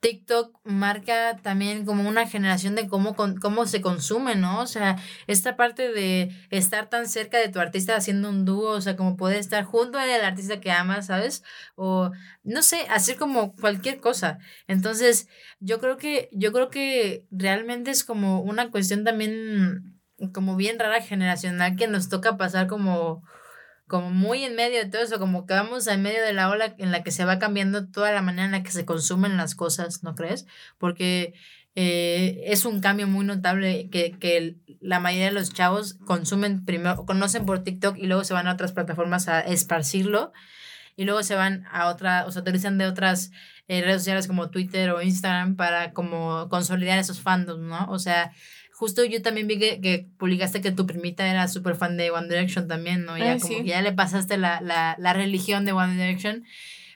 TikTok 0.04 0.60
marca 0.64 1.38
también 1.42 1.86
como 1.86 2.06
una 2.06 2.28
generación 2.28 2.74
de 2.74 2.88
cómo, 2.88 3.16
cómo 3.16 3.66
se 3.66 3.80
consume, 3.80 4.34
¿no? 4.36 4.60
O 4.60 4.66
sea, 4.66 4.98
esta 5.26 5.56
parte 5.56 5.90
de 5.92 6.30
estar 6.50 6.90
tan 6.90 7.08
cerca 7.08 7.38
de 7.38 7.48
tu 7.48 7.58
artista 7.58 7.96
haciendo 7.96 8.28
un 8.28 8.44
dúo, 8.44 8.72
o 8.72 8.80
sea, 8.82 8.96
como 8.96 9.16
poder 9.16 9.38
estar 9.38 9.64
junto 9.64 9.98
al 9.98 10.10
artista 10.22 10.60
que 10.60 10.70
amas, 10.70 11.06
¿sabes? 11.06 11.42
O, 11.74 12.10
no 12.42 12.60
sé, 12.60 12.80
hacer 12.90 13.16
como 13.16 13.54
cualquier 13.56 13.98
cosa. 13.98 14.40
Entonces, 14.68 15.26
yo 15.58 15.80
creo 15.80 15.96
que, 15.96 16.28
yo 16.32 16.52
creo 16.52 16.68
que 16.68 17.26
realmente 17.30 17.90
es 17.90 18.04
como 18.04 18.42
una 18.42 18.70
cuestión 18.70 19.04
también 19.04 20.02
como 20.34 20.56
bien 20.56 20.78
rara 20.78 21.00
generacional 21.00 21.76
que 21.76 21.88
nos 21.88 22.10
toca 22.10 22.36
pasar 22.36 22.66
como 22.66 23.22
como 23.94 24.10
muy 24.10 24.42
en 24.42 24.56
medio 24.56 24.82
de 24.82 24.90
todo 24.90 25.02
eso, 25.02 25.20
como 25.20 25.46
que 25.46 25.54
vamos 25.54 25.86
en 25.86 26.02
medio 26.02 26.20
de 26.20 26.32
la 26.32 26.50
ola 26.50 26.74
en 26.78 26.90
la 26.90 27.04
que 27.04 27.12
se 27.12 27.24
va 27.24 27.38
cambiando 27.38 27.86
toda 27.86 28.10
la 28.10 28.22
manera 28.22 28.46
en 28.46 28.50
la 28.50 28.64
que 28.64 28.72
se 28.72 28.84
consumen 28.84 29.36
las 29.36 29.54
cosas, 29.54 30.02
¿no 30.02 30.16
crees? 30.16 30.46
Porque 30.78 31.32
eh, 31.76 32.40
es 32.46 32.64
un 32.64 32.80
cambio 32.80 33.06
muy 33.06 33.24
notable 33.24 33.88
que, 33.90 34.10
que 34.18 34.56
la 34.80 34.98
mayoría 34.98 35.26
de 35.26 35.32
los 35.32 35.52
chavos 35.52 35.94
consumen 35.94 36.64
primero, 36.64 37.06
conocen 37.06 37.46
por 37.46 37.62
TikTok 37.62 37.96
y 37.96 38.08
luego 38.08 38.24
se 38.24 38.34
van 38.34 38.48
a 38.48 38.54
otras 38.54 38.72
plataformas 38.72 39.28
a 39.28 39.38
esparcirlo. 39.42 40.32
y 40.96 41.04
luego 41.04 41.22
se 41.22 41.36
van 41.36 41.64
a 41.70 41.86
otra, 41.86 42.26
o 42.26 42.32
sea, 42.32 42.42
utilizan 42.42 42.78
de 42.78 42.86
otras 42.86 43.30
eh, 43.68 43.80
redes 43.82 44.02
sociales 44.02 44.26
como 44.26 44.50
Twitter 44.50 44.90
o 44.90 45.02
Instagram 45.02 45.54
para 45.54 45.92
como 45.92 46.48
consolidar 46.48 46.98
esos 46.98 47.20
fandoms, 47.20 47.62
¿no? 47.62 47.86
O 47.90 48.00
sea, 48.00 48.32
justo 48.84 49.02
yo 49.02 49.22
también 49.22 49.46
vi 49.46 49.58
que, 49.58 49.80
que 49.80 50.10
publicaste 50.18 50.60
que 50.60 50.70
tu 50.70 50.84
primita 50.84 51.26
era 51.26 51.48
súper 51.48 51.74
fan 51.74 51.96
de 51.96 52.10
One 52.10 52.28
Direction 52.28 52.68
también, 52.68 53.06
¿no? 53.06 53.16
Ya 53.16 53.38
como 53.38 53.62
ya 53.62 53.80
le 53.80 53.92
pasaste 53.92 54.36
la, 54.36 54.60
la, 54.60 54.94
la 54.98 55.14
religión 55.14 55.64
de 55.64 55.72
One 55.72 55.94
Direction, 55.94 56.44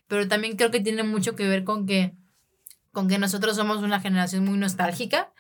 pero 0.07 0.29
también 0.29 0.57
creo 0.57 0.71
que 0.71 0.81
tiene 0.81 1.03
mucho 1.03 1.35
que 1.35 1.49
ver 1.49 1.65
con 1.65 1.87
que, 1.87 2.13
con 2.93 3.09
que 3.09 3.17
nosotros 3.17 3.57
somos 3.57 3.79
una 3.83 4.01
generación 4.01 4.45
muy 4.45 4.59
nostálgica 4.59 5.33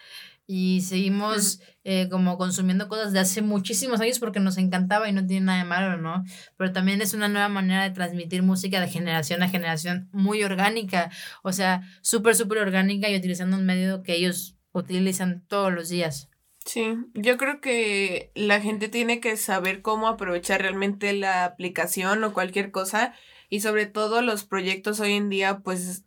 y 0.47 0.81
seguimos 0.81 1.61
eh, 1.85 2.09
como 2.11 2.39
consumiendo 2.39 2.89
cosas 2.89 3.13
de 3.13 3.19
hace 3.19 3.43
muchísimos 3.43 4.01
años 4.01 4.19
porque 4.19 4.41
nos 4.41 4.57
encantaba 4.57 5.07
y 5.07 5.13
no 5.13 5.27
tiene 5.27 5.45
nada 5.45 5.59
de 5.59 5.65
malo, 5.65 5.99
¿no? 5.99 6.25
Pero 6.57 6.73
también 6.73 7.03
es 7.03 7.13
una 7.13 7.29
nueva 7.29 7.51
manera 7.51 7.83
de 7.83 7.91
transmitir 7.91 8.43
música 8.43 8.81
de 8.81 8.89
generación 8.89 9.43
a 9.43 9.51
generación 9.51 10.09
muy 10.13 10.43
orgánica, 10.45 11.11
o 11.43 11.53
sea, 11.53 11.83
súper, 12.01 12.35
súper 12.35 12.57
orgánica 12.57 13.11
y 13.11 13.17
utilizando 13.17 13.59
un 13.59 13.67
medio 13.67 14.03
que 14.03 14.15
ellos 14.15 14.57
utilizan 14.73 15.45
todos 15.47 15.71
los 15.71 15.91
días. 15.91 16.31
Sí, 16.69 16.97
yo 17.15 17.39
creo 17.39 17.63
que 17.63 18.31
la 18.35 18.61
gente 18.61 18.89
tiene 18.89 19.21
que 19.21 19.37
saber 19.39 19.81
cómo 19.81 20.07
aprovechar 20.07 20.61
realmente 20.61 21.15
la 21.15 21.45
aplicación 21.47 22.23
o 22.25 22.35
cualquier 22.35 22.71
cosa 22.71 23.15
y 23.49 23.61
sobre 23.61 23.87
todo 23.87 24.21
los 24.21 24.45
proyectos 24.45 25.01
hoy 25.01 25.15
en 25.15 25.31
día 25.31 25.61
pues 25.61 26.05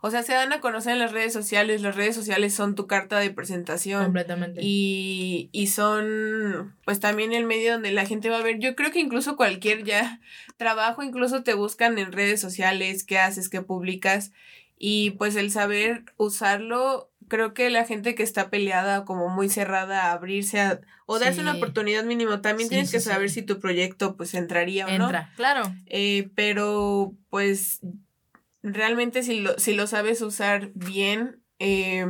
o 0.00 0.12
sea, 0.12 0.22
se 0.22 0.32
dan 0.32 0.52
a 0.52 0.60
conocer 0.60 0.92
en 0.92 1.00
las 1.00 1.10
redes 1.10 1.32
sociales. 1.32 1.82
Las 1.82 1.96
redes 1.96 2.14
sociales 2.14 2.54
son 2.54 2.76
tu 2.76 2.86
carta 2.86 3.18
de 3.18 3.30
presentación. 3.30 4.04
Completamente. 4.04 4.60
Y, 4.62 5.50
y 5.50 5.66
son, 5.66 6.76
pues 6.84 7.00
también 7.00 7.32
el 7.32 7.46
medio 7.46 7.72
donde 7.72 7.90
la 7.90 8.06
gente 8.06 8.30
va 8.30 8.38
a 8.38 8.42
ver. 8.42 8.60
Yo 8.60 8.76
creo 8.76 8.92
que 8.92 9.00
incluso 9.00 9.36
cualquier 9.36 9.82
ya 9.82 10.20
trabajo, 10.56 11.02
incluso 11.02 11.42
te 11.42 11.54
buscan 11.54 11.98
en 11.98 12.12
redes 12.12 12.40
sociales, 12.40 13.02
qué 13.02 13.18
haces, 13.18 13.48
qué 13.48 13.60
publicas. 13.60 14.30
Y 14.78 15.12
pues 15.12 15.34
el 15.34 15.50
saber 15.50 16.04
usarlo, 16.16 17.10
creo 17.28 17.54
que 17.54 17.70
la 17.70 17.84
gente 17.84 18.14
que 18.14 18.22
está 18.22 18.50
peleada, 18.50 19.04
como 19.04 19.28
muy 19.28 19.48
cerrada 19.48 20.06
a 20.06 20.12
abrirse 20.12 20.60
a, 20.60 20.80
o 21.06 21.18
darse 21.18 21.40
una 21.40 21.54
oportunidad 21.54 22.04
mínimo, 22.04 22.40
también 22.40 22.68
tienes 22.68 22.90
que 22.90 23.00
saber 23.00 23.30
si 23.30 23.42
tu 23.42 23.60
proyecto 23.60 24.16
pues 24.16 24.34
entraría 24.34 24.86
o 24.86 24.98
no. 24.98 25.04
Entra, 25.04 25.32
claro. 25.36 25.62
Eh, 25.86 26.30
pero 26.34 27.14
pues 27.30 27.80
realmente 28.62 29.22
si 29.22 29.40
lo, 29.40 29.58
si 29.58 29.74
lo 29.74 29.86
sabes 29.86 30.20
usar 30.22 30.70
bien, 30.74 31.42
eh, 31.58 32.06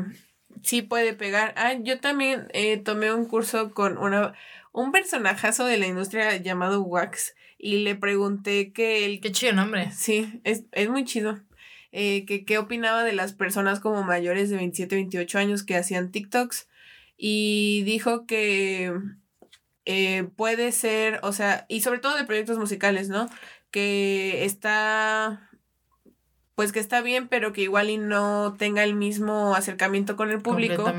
sí 0.63 0.83
puede 0.83 1.13
pegar. 1.13 1.55
Ah, 1.57 1.75
yo 1.75 2.01
también 2.01 2.49
eh, 2.53 2.79
tomé 2.79 3.13
un 3.13 3.27
curso 3.27 3.73
con 3.75 3.99
una, 3.99 4.35
un 4.73 4.93
personajazo 4.93 5.65
de 5.65 5.79
la 5.79 5.87
industria 5.87 6.37
llamado 6.37 6.83
Wax 6.83 7.35
y 7.59 7.79
le 7.79 7.97
pregunté 7.97 8.73
que 8.73 9.05
el... 9.05 9.21
Qué 9.21 9.33
chido 9.33 9.53
nombre. 9.53 9.91
Sí, 9.93 10.41
es, 10.45 10.65
es 10.73 10.89
muy 10.89 11.05
chido. 11.05 11.41
Eh, 11.93 12.27
que 12.27 12.45
qué 12.45 12.59
opinaba 12.59 13.03
de 13.03 13.13
las 13.15 13.33
personas 13.33 13.81
como 13.81 14.03
mayores 14.03 14.51
de 14.51 14.57
27, 14.57 14.95
28 14.95 15.39
años 15.39 15.63
que 15.63 15.77
hacían 15.77 16.11
TikToks 16.11 16.69
y 17.17 17.83
dijo 17.85 18.27
que 18.27 18.93
eh, 19.87 20.25
puede 20.37 20.73
ser, 20.73 21.19
o 21.23 21.33
sea, 21.33 21.65
y 21.69 21.81
sobre 21.81 21.99
todo 22.01 22.17
de 22.17 22.25
proyectos 22.25 22.59
musicales, 22.59 23.09
¿no? 23.09 23.29
Que 23.71 24.45
está 24.45 25.48
pues 26.59 26.73
que 26.73 26.81
está 26.81 27.03
bien, 27.03 27.29
pero 27.29 27.53
que 27.53 27.61
igual 27.61 27.89
y 27.89 27.99
no 27.99 28.57
tenga 28.59 28.83
el 28.83 28.97
mismo 28.97 29.55
acercamiento 29.55 30.17
con 30.17 30.33
el 30.33 30.43
público. 30.43 30.93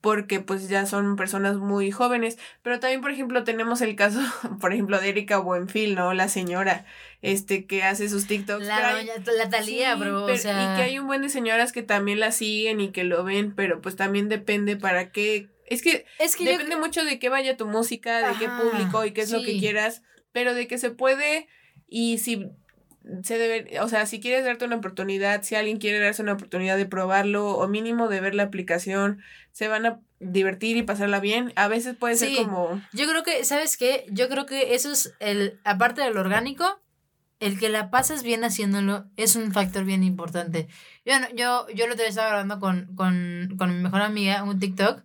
Porque 0.00 0.40
pues 0.40 0.68
ya 0.68 0.86
son 0.86 1.14
personas 1.14 1.56
muy 1.56 1.92
jóvenes. 1.92 2.36
Pero 2.64 2.80
también, 2.80 3.00
por 3.00 3.12
ejemplo, 3.12 3.44
tenemos 3.44 3.80
el 3.80 3.94
caso, 3.94 4.18
por 4.60 4.72
ejemplo, 4.72 5.00
de 5.00 5.10
Erika 5.10 5.38
Buenfil, 5.38 5.94
¿no? 5.94 6.14
La 6.14 6.26
señora, 6.26 6.84
este, 7.22 7.64
que 7.64 7.84
hace 7.84 8.08
sus 8.08 8.26
TikToks. 8.26 8.66
La, 8.66 9.04
la 9.04 9.48
Talía, 9.48 9.94
bro. 9.94 10.28
Y 10.28 10.36
que 10.36 10.48
hay 10.82 10.98
un 10.98 11.06
buen 11.06 11.22
de 11.22 11.28
señoras 11.28 11.70
que 11.70 11.84
también 11.84 12.18
la 12.18 12.32
siguen 12.32 12.80
y 12.80 12.90
que 12.90 13.04
lo 13.04 13.22
ven, 13.22 13.54
pero 13.54 13.80
pues 13.80 13.94
también 13.94 14.28
depende 14.28 14.76
para 14.76 15.12
qué. 15.12 15.48
Es 15.68 15.80
que, 15.82 16.06
es 16.18 16.34
que 16.34 16.44
depende 16.44 16.74
mucho 16.74 17.04
de 17.04 17.20
qué 17.20 17.28
vaya 17.28 17.56
tu 17.56 17.68
música, 17.68 18.32
de 18.32 18.36
qué 18.40 18.48
público 18.48 19.04
y 19.04 19.12
qué 19.12 19.20
es 19.20 19.30
lo 19.30 19.44
que 19.44 19.60
quieras, 19.60 20.02
pero 20.32 20.54
de 20.54 20.66
que 20.66 20.76
se 20.76 20.90
puede 20.90 21.46
y 21.86 22.18
si 22.18 22.50
se 23.22 23.38
debe, 23.38 23.80
o 23.80 23.88
sea, 23.88 24.06
si 24.06 24.20
quieres 24.20 24.44
darte 24.44 24.64
una 24.64 24.76
oportunidad, 24.76 25.42
si 25.42 25.54
alguien 25.54 25.78
quiere 25.78 25.98
darse 25.98 26.22
una 26.22 26.32
oportunidad 26.32 26.76
de 26.76 26.86
probarlo 26.86 27.50
o 27.50 27.68
mínimo 27.68 28.08
de 28.08 28.20
ver 28.20 28.34
la 28.34 28.44
aplicación, 28.44 29.20
se 29.52 29.68
van 29.68 29.86
a 29.86 30.00
divertir 30.20 30.76
y 30.76 30.82
pasarla 30.82 31.20
bien. 31.20 31.52
A 31.56 31.68
veces 31.68 31.96
puede 31.96 32.16
ser 32.16 32.34
como... 32.36 32.80
Yo 32.92 33.06
creo 33.06 33.22
que, 33.22 33.44
¿sabes 33.44 33.76
qué? 33.76 34.06
Yo 34.10 34.28
creo 34.28 34.46
que 34.46 34.74
eso 34.74 34.90
es 34.90 35.14
el, 35.20 35.60
aparte 35.64 36.00
del 36.00 36.16
orgánico, 36.16 36.80
el 37.40 37.58
que 37.58 37.68
la 37.68 37.90
pasas 37.90 38.22
bien 38.22 38.42
haciéndolo 38.42 39.06
es 39.16 39.36
un 39.36 39.52
factor 39.52 39.84
bien 39.84 40.02
importante. 40.02 40.68
Yo, 41.04 41.14
yo, 41.34 41.66
yo 41.74 41.86
lo 41.86 41.94
estaba 41.94 42.30
hablando 42.30 42.58
con, 42.58 42.94
con, 42.96 43.54
con 43.58 43.76
mi 43.76 43.82
mejor 43.82 44.00
amiga, 44.00 44.42
un 44.44 44.58
TikTok. 44.58 45.02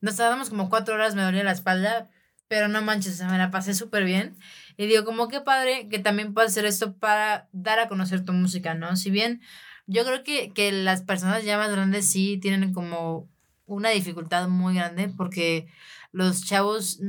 Nos 0.00 0.14
estábamos 0.14 0.50
como 0.50 0.68
cuatro 0.68 0.94
horas, 0.94 1.14
me 1.14 1.22
dolía 1.22 1.44
la 1.44 1.52
espalda, 1.52 2.10
pero 2.52 2.68
no 2.68 2.82
manches, 2.82 3.22
me 3.22 3.38
la 3.38 3.50
pasé 3.50 3.72
súper 3.72 4.04
bien. 4.04 4.36
Y 4.76 4.86
digo, 4.86 5.06
como 5.06 5.28
qué 5.28 5.40
padre 5.40 5.88
que 5.88 5.98
también 5.98 6.34
puedas 6.34 6.50
hacer 6.50 6.66
esto 6.66 6.98
para 6.98 7.48
dar 7.52 7.78
a 7.78 7.88
conocer 7.88 8.26
tu 8.26 8.34
música, 8.34 8.74
¿no? 8.74 8.94
Si 8.94 9.10
bien 9.10 9.40
yo 9.86 10.04
creo 10.04 10.22
que, 10.22 10.52
que 10.52 10.70
las 10.70 11.00
personas 11.00 11.44
ya 11.44 11.56
más 11.56 11.70
grandes 11.70 12.06
sí 12.12 12.36
tienen 12.42 12.74
como 12.74 13.26
una 13.64 13.88
dificultad 13.88 14.48
muy 14.48 14.74
grande 14.74 15.08
porque 15.08 15.66
los 16.10 16.44
chavos, 16.44 17.00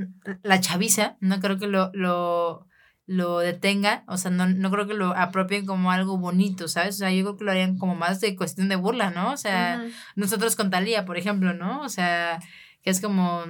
la 0.44 0.62
chaviza, 0.62 1.18
no 1.20 1.42
creo 1.42 1.60
que 1.60 1.68
lo, 1.68 1.92
lo, 1.94 2.66
lo 3.06 3.40
detenga, 3.40 4.06
o 4.08 4.16
sea, 4.16 4.32
no, 4.32 4.48
no 4.48 4.72
creo 4.72 4.88
que 4.88 4.94
lo 4.94 5.14
apropien 5.14 5.66
como 5.66 5.92
algo 5.92 6.18
bonito, 6.18 6.70
¿sabes? 6.70 6.96
O 6.96 7.00
sea, 7.00 7.12
yo 7.12 7.24
creo 7.24 7.36
que 7.36 7.44
lo 7.44 7.52
harían 7.52 7.78
como 7.78 7.96
más 7.96 8.22
de 8.22 8.38
cuestión 8.38 8.70
de 8.70 8.78
burla, 8.78 9.10
¿no? 9.10 9.34
O 9.34 9.38
sea, 9.38 9.84
nosotros 10.16 10.56
con 10.56 10.70
Talía, 10.70 11.04
por 11.04 11.18
ejemplo, 11.18 11.54
¿no? 11.54 11.82
O 11.82 11.90
sea, 11.90 12.40
que 12.82 12.92
es 12.92 13.02
como, 13.02 13.44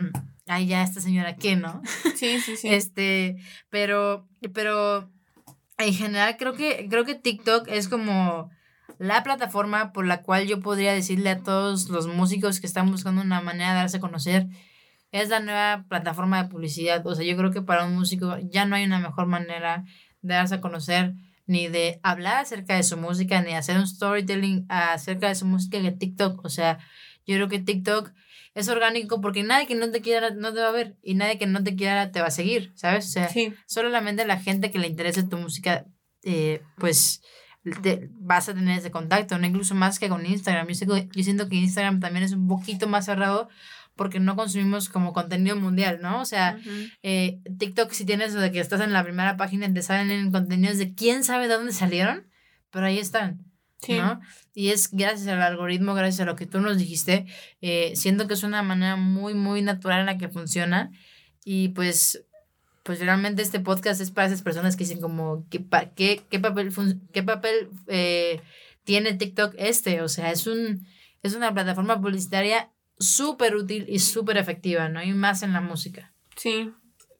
ay, 0.47 0.67
ya, 0.67 0.83
esta 0.83 1.01
señora, 1.01 1.35
¿qué, 1.35 1.55
no? 1.55 1.81
Sí, 2.15 2.39
sí, 2.39 2.57
sí. 2.57 2.69
este, 2.69 3.37
pero, 3.69 4.27
pero 4.53 5.09
en 5.77 5.93
general 5.93 6.37
creo 6.37 6.53
que, 6.53 6.87
creo 6.89 7.05
que 7.05 7.15
TikTok 7.15 7.67
es 7.67 7.87
como 7.87 8.49
la 8.99 9.23
plataforma 9.23 9.91
por 9.91 10.05
la 10.05 10.21
cual 10.21 10.47
yo 10.47 10.59
podría 10.59 10.93
decirle 10.93 11.29
a 11.29 11.41
todos 11.41 11.89
los 11.89 12.07
músicos 12.07 12.59
que 12.59 12.67
están 12.67 12.89
buscando 12.91 13.21
una 13.21 13.41
manera 13.41 13.71
de 13.71 13.79
darse 13.79 13.97
a 13.97 14.01
conocer, 14.01 14.47
es 15.11 15.29
la 15.29 15.39
nueva 15.39 15.85
plataforma 15.87 16.41
de 16.41 16.49
publicidad. 16.49 17.05
O 17.05 17.15
sea, 17.15 17.25
yo 17.25 17.37
creo 17.37 17.51
que 17.51 17.61
para 17.61 17.85
un 17.85 17.95
músico 17.95 18.37
ya 18.49 18.65
no 18.65 18.75
hay 18.75 18.83
una 18.83 18.99
mejor 18.99 19.27
manera 19.27 19.85
de 20.21 20.33
darse 20.33 20.55
a 20.55 20.61
conocer 20.61 21.13
ni 21.45 21.67
de 21.67 21.99
hablar 22.03 22.37
acerca 22.37 22.75
de 22.75 22.83
su 22.83 22.97
música, 22.97 23.41
ni 23.41 23.53
hacer 23.53 23.77
un 23.77 23.87
storytelling 23.87 24.65
acerca 24.69 25.27
de 25.27 25.35
su 25.35 25.45
música 25.45 25.81
que 25.81 25.91
TikTok. 25.91 26.43
O 26.43 26.49
sea, 26.49 26.79
yo 27.27 27.35
creo 27.35 27.47
que 27.47 27.59
TikTok 27.59 28.11
es 28.53 28.69
orgánico 28.69 29.21
porque 29.21 29.43
nadie 29.43 29.67
que 29.67 29.75
no 29.75 29.89
te 29.91 30.01
quiera 30.01 30.29
no 30.31 30.53
te 30.53 30.61
va 30.61 30.69
a 30.69 30.71
ver 30.71 30.95
y 31.01 31.15
nadie 31.15 31.37
que 31.37 31.47
no 31.47 31.63
te 31.63 31.75
quiera 31.75 32.11
te 32.11 32.21
va 32.21 32.27
a 32.27 32.31
seguir, 32.31 32.71
¿sabes? 32.75 33.05
O 33.07 33.09
sea, 33.09 33.29
solamente 33.65 34.25
la 34.25 34.39
gente 34.39 34.71
que 34.71 34.79
le 34.79 34.87
interese 34.87 35.23
tu 35.23 35.37
música, 35.37 35.85
eh, 36.23 36.61
pues 36.77 37.21
te, 37.81 38.09
vas 38.13 38.49
a 38.49 38.53
tener 38.53 38.77
ese 38.77 38.91
contacto, 38.91 39.37
no 39.37 39.47
incluso 39.47 39.73
más 39.75 39.99
que 39.99 40.09
con 40.09 40.25
Instagram. 40.25 40.67
Yo, 40.67 40.97
yo 40.97 41.23
siento 41.23 41.49
que 41.49 41.55
Instagram 41.55 41.99
también 41.99 42.23
es 42.23 42.33
un 42.33 42.47
poquito 42.47 42.87
más 42.87 43.05
cerrado 43.05 43.49
porque 43.95 44.19
no 44.19 44.35
consumimos 44.35 44.89
como 44.89 45.13
contenido 45.13 45.55
mundial, 45.55 45.99
¿no? 46.01 46.21
O 46.21 46.25
sea, 46.25 46.57
eh, 47.03 47.39
TikTok 47.57 47.91
si 47.91 48.05
tienes 48.05 48.29
eso 48.29 48.39
de 48.39 48.51
que 48.51 48.59
estás 48.59 48.81
en 48.81 48.93
la 48.93 49.03
primera 49.03 49.37
página 49.37 49.71
te 49.71 49.81
salen 49.81 50.31
contenidos 50.31 50.77
de 50.77 50.93
quién 50.93 51.23
sabe 51.23 51.47
de 51.47 51.53
dónde 51.55 51.73
salieron, 51.73 52.27
pero 52.71 52.87
ahí 52.87 52.99
están. 52.99 53.45
¿No? 53.89 54.21
Y 54.53 54.69
es 54.69 54.89
gracias 54.91 55.27
al 55.27 55.41
algoritmo, 55.41 55.93
gracias 55.93 56.21
a 56.21 56.25
lo 56.25 56.35
que 56.35 56.45
tú 56.45 56.59
nos 56.59 56.77
dijiste, 56.77 57.25
eh, 57.61 57.93
siento 57.95 58.27
que 58.27 58.35
es 58.35 58.43
una 58.43 58.63
manera 58.63 58.95
muy, 58.95 59.33
muy 59.33 59.61
natural 59.61 60.01
en 60.01 60.05
la 60.05 60.17
que 60.17 60.29
funciona. 60.29 60.91
Y 61.43 61.69
pues, 61.69 62.23
pues 62.83 62.99
realmente 62.99 63.41
este 63.41 63.59
podcast 63.59 63.99
es 63.99 64.11
para 64.11 64.27
esas 64.27 64.41
personas 64.41 64.75
que 64.75 64.83
dicen 64.83 65.01
como, 65.01 65.45
¿qué, 65.49 65.65
qué, 65.95 66.21
qué 66.29 66.39
papel, 66.39 66.71
qué 67.11 67.23
papel 67.23 67.69
eh, 67.87 68.41
tiene 68.83 69.13
TikTok 69.13 69.55
este? 69.57 70.01
O 70.01 70.07
sea, 70.07 70.31
es, 70.31 70.47
un, 70.47 70.87
es 71.23 71.35
una 71.35 71.53
plataforma 71.53 71.99
publicitaria 71.99 72.69
súper 72.99 73.55
útil 73.55 73.85
y 73.89 73.99
súper 73.99 74.37
efectiva, 74.37 74.87
¿no? 74.89 75.03
Y 75.03 75.13
más 75.13 75.43
en 75.43 75.53
la 75.53 75.61
música. 75.61 76.13
Sí, 76.35 76.71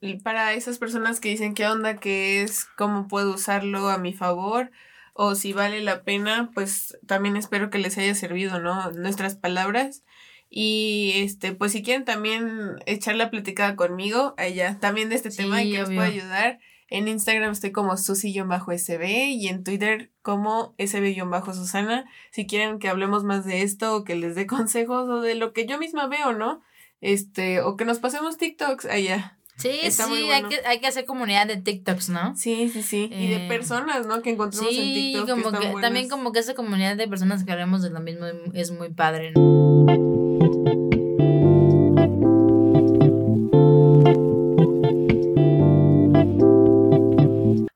y 0.04 0.18
para 0.18 0.52
esas 0.52 0.76
personas 0.76 1.18
que 1.18 1.30
dicen 1.30 1.54
qué 1.54 1.66
onda, 1.66 1.96
qué 1.96 2.42
es, 2.42 2.66
cómo 2.76 3.08
puedo 3.08 3.32
usarlo 3.32 3.88
a 3.88 3.96
mi 3.96 4.12
favor, 4.12 4.70
o 5.14 5.36
si 5.36 5.52
vale 5.52 5.80
la 5.80 6.02
pena, 6.02 6.50
pues 6.54 6.98
también 7.06 7.36
espero 7.36 7.70
que 7.70 7.78
les 7.78 7.96
haya 7.96 8.14
servido, 8.14 8.60
¿no? 8.60 8.90
Nuestras 8.90 9.36
palabras. 9.36 10.02
Y 10.50 11.12
este, 11.16 11.52
pues 11.52 11.72
si 11.72 11.82
quieren 11.82 12.04
también 12.04 12.76
echar 12.86 13.14
la 13.14 13.30
platicada 13.30 13.76
conmigo, 13.76 14.34
ella 14.38 14.78
también 14.80 15.08
de 15.08 15.14
este 15.14 15.30
tema 15.30 15.62
y 15.62 15.72
que 15.72 15.78
nos 15.78 15.88
pueda 15.88 16.04
ayudar. 16.04 16.58
En 16.88 17.08
Instagram 17.08 17.52
estoy 17.52 17.72
como 17.72 17.96
susi-sb 17.96 19.28
y 19.30 19.48
en 19.48 19.64
Twitter 19.64 20.12
como 20.20 20.74
sb-susana. 20.78 22.04
Si 22.30 22.46
quieren 22.46 22.78
que 22.78 22.88
hablemos 22.88 23.24
más 23.24 23.44
de 23.44 23.62
esto 23.62 23.96
o 23.96 24.04
que 24.04 24.16
les 24.16 24.34
dé 24.34 24.46
consejos 24.48 25.08
o 25.08 25.20
de 25.20 25.36
lo 25.36 25.52
que 25.52 25.66
yo 25.66 25.78
misma 25.78 26.08
veo, 26.08 26.32
¿no? 26.32 26.60
Este, 27.00 27.60
o 27.60 27.76
que 27.76 27.84
nos 27.84 28.00
pasemos 28.00 28.36
TikToks 28.36 28.86
allá. 28.86 29.38
Sí, 29.56 29.90
sí, 29.90 30.30
hay, 30.30 30.42
que, 30.44 30.60
hay 30.66 30.80
que 30.80 30.86
hacer 30.88 31.04
comunidad 31.04 31.46
de 31.46 31.56
TikToks, 31.56 32.08
¿no? 32.08 32.36
Sí, 32.36 32.68
sí, 32.68 32.82
sí. 32.82 33.08
y 33.12 33.28
de 33.28 33.46
eh, 33.46 33.48
personas, 33.48 34.04
¿no? 34.06 34.20
Que 34.20 34.30
encontramos 34.30 34.70
en 34.70 34.94
TikTok. 34.94 35.42
Como 35.42 35.58
que, 35.58 35.80
también 35.80 36.08
como 36.08 36.32
que 36.32 36.40
esa 36.40 36.54
comunidad 36.54 36.96
de 36.96 37.06
personas 37.06 37.44
que 37.44 37.52
hablamos 37.52 37.82
de 37.82 37.90
lo 37.90 38.00
mismo 38.00 38.26
es 38.52 38.72
muy 38.72 38.92
padre, 38.92 39.32
¿no? 39.32 39.64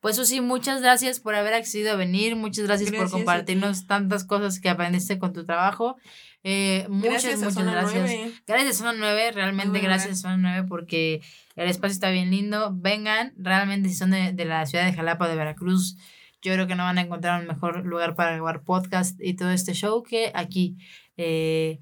Pues 0.08 0.16
Susi, 0.16 0.40
muchas 0.40 0.80
gracias 0.80 1.20
por 1.20 1.34
haber 1.34 1.52
accedido 1.52 1.92
a 1.92 1.96
venir, 1.96 2.34
muchas 2.34 2.64
gracias, 2.64 2.90
por 2.90 3.10
compartirnos 3.10 3.86
tantas 3.86 4.24
cosas 4.24 4.58
que 4.58 4.70
aprendiste 4.70 5.18
con 5.18 5.34
tu 5.34 5.44
trabajo. 5.44 5.96
Eh, 6.44 6.86
muchas, 6.88 7.40
muchas 7.40 7.56
gracias. 7.56 8.10
Gracias 8.46 8.76
a 8.76 8.78
Zona 8.78 8.94
9, 8.96 9.32
realmente 9.32 9.80
gracias 9.80 10.20
Zona 10.20 10.36
9 10.36 10.68
porque 10.68 11.20
el 11.56 11.68
espacio 11.68 11.92
está 11.92 12.10
bien 12.10 12.30
lindo. 12.30 12.70
Vengan, 12.74 13.34
realmente 13.36 13.88
si 13.88 13.94
son 13.94 14.10
de, 14.10 14.32
de 14.32 14.44
la 14.44 14.64
ciudad 14.66 14.84
de 14.84 14.92
Jalapa, 14.92 15.28
de 15.28 15.36
Veracruz, 15.36 15.96
yo 16.40 16.52
creo 16.52 16.66
que 16.66 16.74
no 16.74 16.84
van 16.84 16.98
a 16.98 17.02
encontrar 17.02 17.40
un 17.40 17.48
mejor 17.48 17.84
lugar 17.84 18.14
para 18.14 18.32
grabar 18.32 18.62
podcast 18.62 19.20
y 19.20 19.34
todo 19.34 19.50
este 19.50 19.74
show 19.74 20.02
que 20.02 20.30
aquí. 20.34 20.76
Eh, 21.16 21.80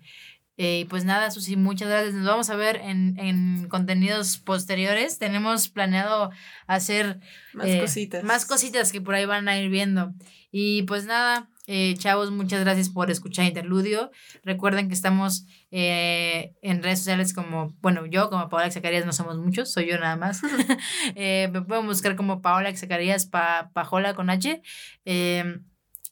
eh, 0.57 0.81
y 0.81 0.85
pues 0.87 1.05
nada, 1.05 1.31
Susi, 1.31 1.57
muchas 1.57 1.89
gracias. 1.89 2.15
Nos 2.15 2.27
vamos 2.27 2.49
a 2.49 2.57
ver 2.57 2.77
en, 2.77 3.19
en 3.19 3.69
contenidos 3.69 4.39
posteriores. 4.39 5.19
Tenemos 5.19 5.69
planeado 5.69 6.31
hacer 6.67 7.21
más 7.53 7.69
cositas. 7.77 8.25
Más 8.25 8.47
cositas 8.47 8.91
que 8.91 9.03
por 9.03 9.15
ahí 9.15 9.27
van 9.27 9.49
a 9.49 9.59
ir 9.59 9.69
viendo. 9.69 10.15
Y 10.51 10.85
pues 10.85 11.05
nada, 11.05 11.51
eh, 11.67 11.95
chavos, 11.99 12.31
muchas 12.31 12.61
gracias 12.61 12.89
por 12.89 13.11
escuchar 13.11 13.45
Interludio. 13.45 14.11
Recuerden 14.45 14.89
que 14.89 14.95
estamos 14.95 15.47
eh, 15.71 16.55
en 16.63 16.83
redes 16.83 17.01
sociales 17.01 17.35
como, 17.35 17.75
bueno, 17.81 18.07
yo 18.07 18.31
como 18.31 18.49
Paola 18.49 18.71
Zacarías 18.71 19.05
no 19.05 19.13
somos 19.13 19.39
muchos, 19.39 19.73
soy 19.73 19.89
yo 19.89 19.99
nada 19.99 20.17
más. 20.17 20.43
eh, 21.17 21.49
me 21.53 21.63
pueden 21.63 21.87
buscar 21.87 22.17
como 22.17 22.41
Paola 22.43 22.75
Zacarías, 22.77 23.27
pa, 23.27 23.71
Pajola 23.73 24.15
con 24.15 24.31
H. 24.31 24.63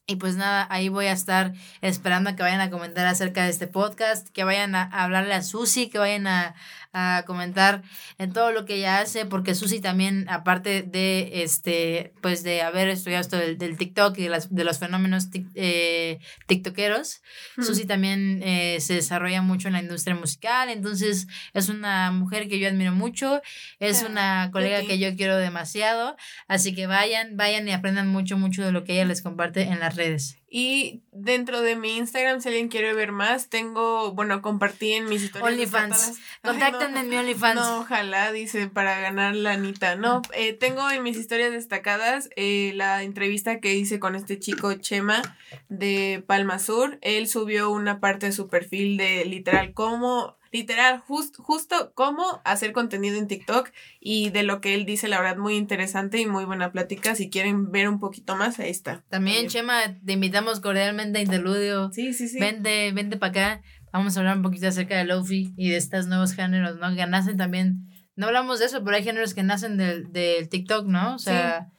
Y 0.07 0.17
pues 0.17 0.37
nada, 0.37 0.67
ahí 0.71 0.90
voy 0.90 1.07
a 1.07 1.12
estar 1.12 1.55
esperando 1.81 2.29
a 2.29 2.37
que 2.37 2.43
vayan 2.43 2.61
a 2.61 2.69
comentar 2.69 3.07
acerca 3.07 3.45
de 3.45 3.51
este 3.51 3.67
podcast, 3.67 4.29
que 4.29 4.45
vayan 4.45 4.75
a 4.75 4.83
hablarle 4.83 5.33
a 5.33 5.43
Susi, 5.43 5.88
que 5.88 5.99
vayan 5.99 6.27
a, 6.27 6.55
a 6.95 7.25
comentar 7.27 7.83
en 8.19 8.33
todo 8.33 8.53
lo 8.53 8.64
que 8.64 8.77
ella 8.77 9.01
hace, 9.01 9.27
porque 9.27 9.55
Susi 9.57 9.81
también, 9.81 10.27
aparte 10.31 10.83
de 10.83 11.43
este, 11.43 12.12
pues 12.23 12.45
de 12.45 12.62
haber 12.62 12.88
estudiado 12.88 13.21
esto 13.21 13.37
del, 13.37 13.59
del 13.59 13.77
TikTok 13.77 14.17
y 14.17 14.23
de, 14.23 14.29
las, 14.29 14.55
de 14.55 14.62
los 14.62 14.79
fenómenos 14.79 15.29
eh, 15.57 16.21
tiktokeros, 16.47 17.21
Susi 17.61 17.85
también 17.85 18.40
eh, 18.45 18.79
se 18.81 18.95
desarrolla 18.95 19.43
mucho 19.43 19.67
en 19.67 19.75
la 19.75 19.81
industria 19.81 20.14
musical, 20.14 20.71
entonces 20.71 21.27
es 21.53 21.69
una 21.69 22.12
mujer 22.12 22.49
que 22.49 22.61
yo 22.61 22.69
admiro 22.69 22.93
mucho, 22.93 23.43
es 23.81 24.05
ah, 24.05 24.07
una 24.09 24.51
colega 24.53 24.83
que 24.87 25.01
yo 25.01 25.17
quiero 25.17 25.37
demasiado, 25.37 26.17
así 26.47 26.77
que 26.77 26.87
vayan, 26.87 27.37
vayan 27.37 27.67
y 27.67 27.73
aprendan 27.73 28.07
mucho, 28.07 28.38
mucho 28.38 28.64
de 28.64 28.71
lo 28.71 28.85
que 28.85 28.93
ella 28.93 29.05
les 29.05 29.21
comparte 29.21 29.62
en 29.62 29.81
las 29.81 29.93
redes. 29.96 30.38
Y 30.48 31.02
dentro 31.11 31.62
de 31.62 31.74
mi 31.74 31.96
Instagram, 31.96 32.40
si 32.40 32.48
alguien 32.48 32.68
quiere 32.68 32.94
ver 32.94 33.11
más, 33.11 33.48
tengo, 33.48 34.12
bueno, 34.12 34.40
compartí 34.40 34.92
en 34.92 35.07
mis 35.07 35.22
historias. 35.24 35.50
OnlyFans. 35.50 36.20
Contáctenme 36.42 37.00
en 37.00 37.09
mi 37.09 37.16
OnlyFans. 37.16 37.57
No, 37.57 37.80
ojalá, 37.80 38.30
dice, 38.30 38.68
para 38.68 39.00
ganar 39.00 39.35
la 39.35 39.54
Anita. 39.54 39.96
No, 39.96 40.22
eh, 40.33 40.52
tengo 40.52 40.88
en 40.90 41.02
mis 41.02 41.16
historias 41.16 41.50
destacadas 41.50 42.30
eh, 42.37 42.72
la 42.76 43.02
entrevista 43.02 43.59
que 43.59 43.74
hice 43.74 43.98
con 43.98 44.14
este 44.14 44.38
chico 44.38 44.72
Chema 44.74 45.22
de 45.68 46.22
Palma 46.24 46.61
Sur. 46.61 46.98
Él 47.02 47.26
subió 47.26 47.70
una 47.70 47.98
parte 47.98 48.26
de 48.26 48.33
su 48.33 48.48
perfil 48.48 48.96
de 48.96 49.24
literal 49.24 49.74
cómo 49.74 50.37
literal, 50.55 51.01
justo 51.01 51.93
cómo 51.95 52.40
hacer 52.45 52.73
contenido 52.73 53.19
en 53.19 53.27
TikTok 53.27 53.71
y 53.99 54.31
de 54.31 54.45
lo 54.45 54.61
que 54.61 54.75
él 54.75 54.87
dice, 54.87 55.09
la 55.09 55.21
verdad, 55.21 55.37
muy 55.37 55.57
interesante 55.57 56.21
y 56.21 56.27
muy 56.27 56.45
buena 56.45 56.71
plática. 56.71 57.17
Si 57.17 57.29
quieren 57.29 57.73
ver 57.73 57.88
un 57.88 57.99
poquito 57.99 58.37
más, 58.37 58.61
ahí 58.61 58.71
está. 58.71 59.03
También, 59.09 59.49
Chema, 59.49 59.81
te 60.07 60.12
invitamos 60.12 60.61
cordialmente 60.61 61.19
a 61.19 61.23
Interludio. 61.23 61.90
Sí, 61.93 62.12
sí, 62.12 62.29
sí. 62.29 62.38
Vente, 62.38 62.93
vente 62.93 63.17
para 63.17 63.31
acá. 63.31 63.62
Vamos 63.93 64.17
a 64.17 64.21
hablar 64.21 64.37
un 64.37 64.45
poquito 64.45 64.69
acerca 64.69 64.97
de 64.97 65.05
Lofi 65.05 65.53
y 65.57 65.71
de 65.71 65.77
estos 65.77 66.07
nuevos 66.07 66.35
géneros, 66.35 66.79
¿no? 66.79 66.95
Que 66.95 67.05
nacen 67.07 67.37
también. 67.37 67.88
No 68.14 68.29
hablamos 68.29 68.61
de 68.61 68.67
eso, 68.67 68.85
pero 68.85 68.97
hay 68.97 69.03
géneros 69.03 69.35
que 69.35 69.43
nacen 69.43 69.77
del, 69.77 70.12
del 70.12 70.49
TikTok, 70.49 70.87
¿no? 70.87 71.17
O 71.17 71.19
sea, 71.19 71.73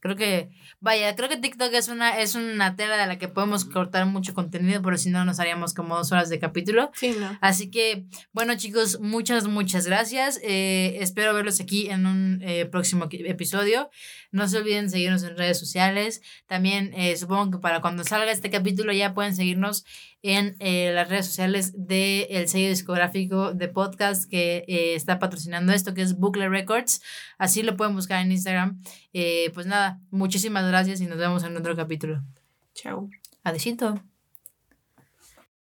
creo 0.00 0.16
que 0.16 0.50
Vaya, 0.82 1.14
creo 1.14 1.28
que 1.28 1.36
TikTok 1.36 1.74
es 1.74 1.88
una, 1.88 2.20
es 2.20 2.34
una 2.34 2.74
tela 2.74 2.96
de 2.96 3.06
la 3.06 3.18
que 3.18 3.28
podemos 3.28 3.66
cortar 3.66 4.06
mucho 4.06 4.32
contenido, 4.32 4.80
pero 4.80 4.96
si 4.96 5.10
no 5.10 5.26
nos 5.26 5.38
haríamos 5.38 5.74
como 5.74 5.94
dos 5.94 6.10
horas 6.10 6.30
de 6.30 6.38
capítulo. 6.38 6.90
Sí, 6.94 7.14
no. 7.20 7.36
Así 7.42 7.70
que, 7.70 8.06
bueno, 8.32 8.56
chicos, 8.56 8.98
muchas, 8.98 9.46
muchas 9.46 9.86
gracias. 9.86 10.40
Eh, 10.42 10.96
espero 11.00 11.34
verlos 11.34 11.60
aquí 11.60 11.90
en 11.90 12.06
un 12.06 12.40
eh, 12.42 12.64
próximo 12.64 13.08
episodio. 13.10 13.90
No 14.32 14.48
se 14.48 14.56
olviden 14.56 14.88
seguirnos 14.88 15.22
en 15.22 15.36
redes 15.36 15.58
sociales. 15.58 16.22
También 16.46 16.94
eh, 16.94 17.14
supongo 17.18 17.50
que 17.50 17.58
para 17.58 17.82
cuando 17.82 18.02
salga 18.02 18.32
este 18.32 18.48
capítulo 18.48 18.94
ya 18.94 19.12
pueden 19.12 19.36
seguirnos 19.36 19.84
en 20.22 20.56
eh, 20.58 20.92
las 20.94 21.08
redes 21.08 21.26
sociales 21.26 21.72
del 21.76 22.26
el 22.28 22.48
sello 22.48 22.68
discográfico 22.68 23.52
de 23.54 23.68
podcast 23.68 24.28
que 24.28 24.64
eh, 24.68 24.94
está 24.94 25.18
patrocinando 25.18 25.72
esto, 25.72 25.94
que 25.94 26.02
es 26.02 26.18
Bucle 26.18 26.48
Records. 26.48 27.02
Así 27.38 27.62
lo 27.62 27.76
pueden 27.76 27.94
buscar 27.94 28.20
en 28.22 28.32
Instagram. 28.32 28.82
pues 29.54 29.66
nada, 29.66 30.00
muchísimas 30.10 30.66
gracias 30.66 31.00
y 31.00 31.06
nos 31.06 31.18
vemos 31.18 31.44
en 31.44 31.56
otro 31.56 31.76
capítulo. 31.76 32.22
Chao. 32.74 33.08
Adesito. 33.42 34.09